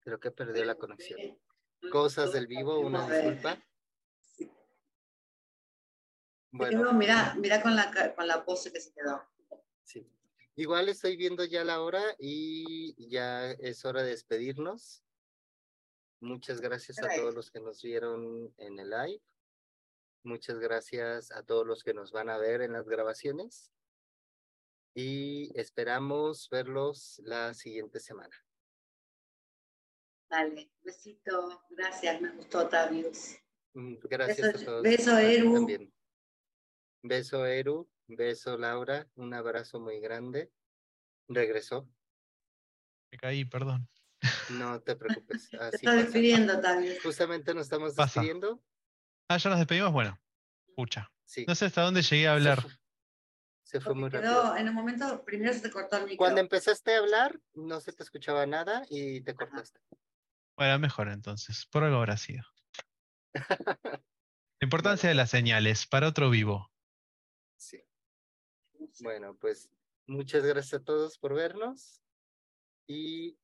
[0.00, 1.38] Creo que perdió la conexión.
[1.90, 3.62] Cosas del vivo, una disculpa.
[6.50, 9.22] Bueno, mira, mira con la, con la pose que se quedó.
[9.82, 10.08] sí.
[10.56, 15.02] Igual estoy viendo ya la hora y ya es hora de despedirnos.
[16.20, 19.20] Muchas gracias a todos los que nos vieron en el live.
[20.22, 23.73] Muchas gracias a todos los que nos van a ver en las grabaciones.
[24.94, 28.34] Y esperamos verlos la siguiente semana.
[30.30, 33.36] Dale, besito, gracias, me gustó, Otavius.
[33.74, 34.82] Mm, Gracias Beso, a todos.
[34.82, 35.54] beso, Eru.
[35.54, 35.92] también.
[37.02, 37.90] Beso, Eru.
[38.06, 39.08] Beso, Laura.
[39.16, 40.52] Un abrazo muy grande.
[41.28, 41.88] Regresó.
[43.10, 43.88] Me caí, perdón.
[44.50, 45.48] No te preocupes.
[45.50, 46.02] Te Así está pasa.
[46.02, 47.02] despidiendo, Otavius.
[47.02, 48.20] Justamente nos estamos Pasa.
[48.20, 48.62] despidiendo.
[49.28, 49.92] Ah, ya nos despedimos.
[49.92, 50.18] Bueno.
[51.26, 51.44] Sí.
[51.46, 52.58] No sé hasta dónde llegué a hablar.
[53.64, 54.56] Se fue Porque muy quedó, rápido.
[54.56, 56.18] en un momento, primero se te cortó el micro.
[56.18, 59.80] Cuando empezaste a hablar, no se te escuchaba nada y te cortaste.
[60.56, 61.66] Bueno, mejor entonces.
[61.66, 62.44] Por algo habrá sido.
[64.60, 66.70] La importancia de las señales para otro vivo.
[67.56, 67.82] Sí.
[69.00, 69.68] Bueno, pues
[70.06, 72.00] muchas gracias a todos por vernos
[72.86, 73.38] y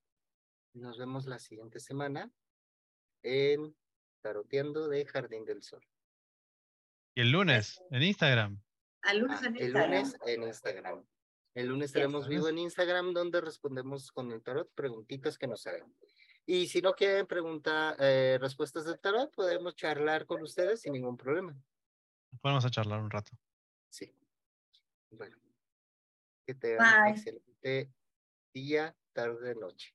[0.75, 2.31] nos vemos la siguiente semana
[3.23, 3.75] en
[4.21, 5.85] Taroteando de Jardín del Sol.
[7.15, 8.63] Y el lunes, en Instagram.
[9.03, 9.91] Al lunes Ah, en el Instagram.
[9.91, 11.07] lunes en Instagram.
[11.55, 15.93] El lunes estaremos vivo en Instagram donde respondemos con el tarot preguntitas que nos hagan.
[16.47, 21.17] Y si no quieren preguntar eh, respuestas del tarot, podemos charlar con ustedes sin ningún
[21.17, 21.57] problema.
[22.41, 23.33] Podemos a charlar un rato.
[23.89, 24.15] Sí.
[25.11, 25.37] Bueno.
[26.47, 27.93] Que tengan un excelente
[28.55, 29.95] día, tarde, noche.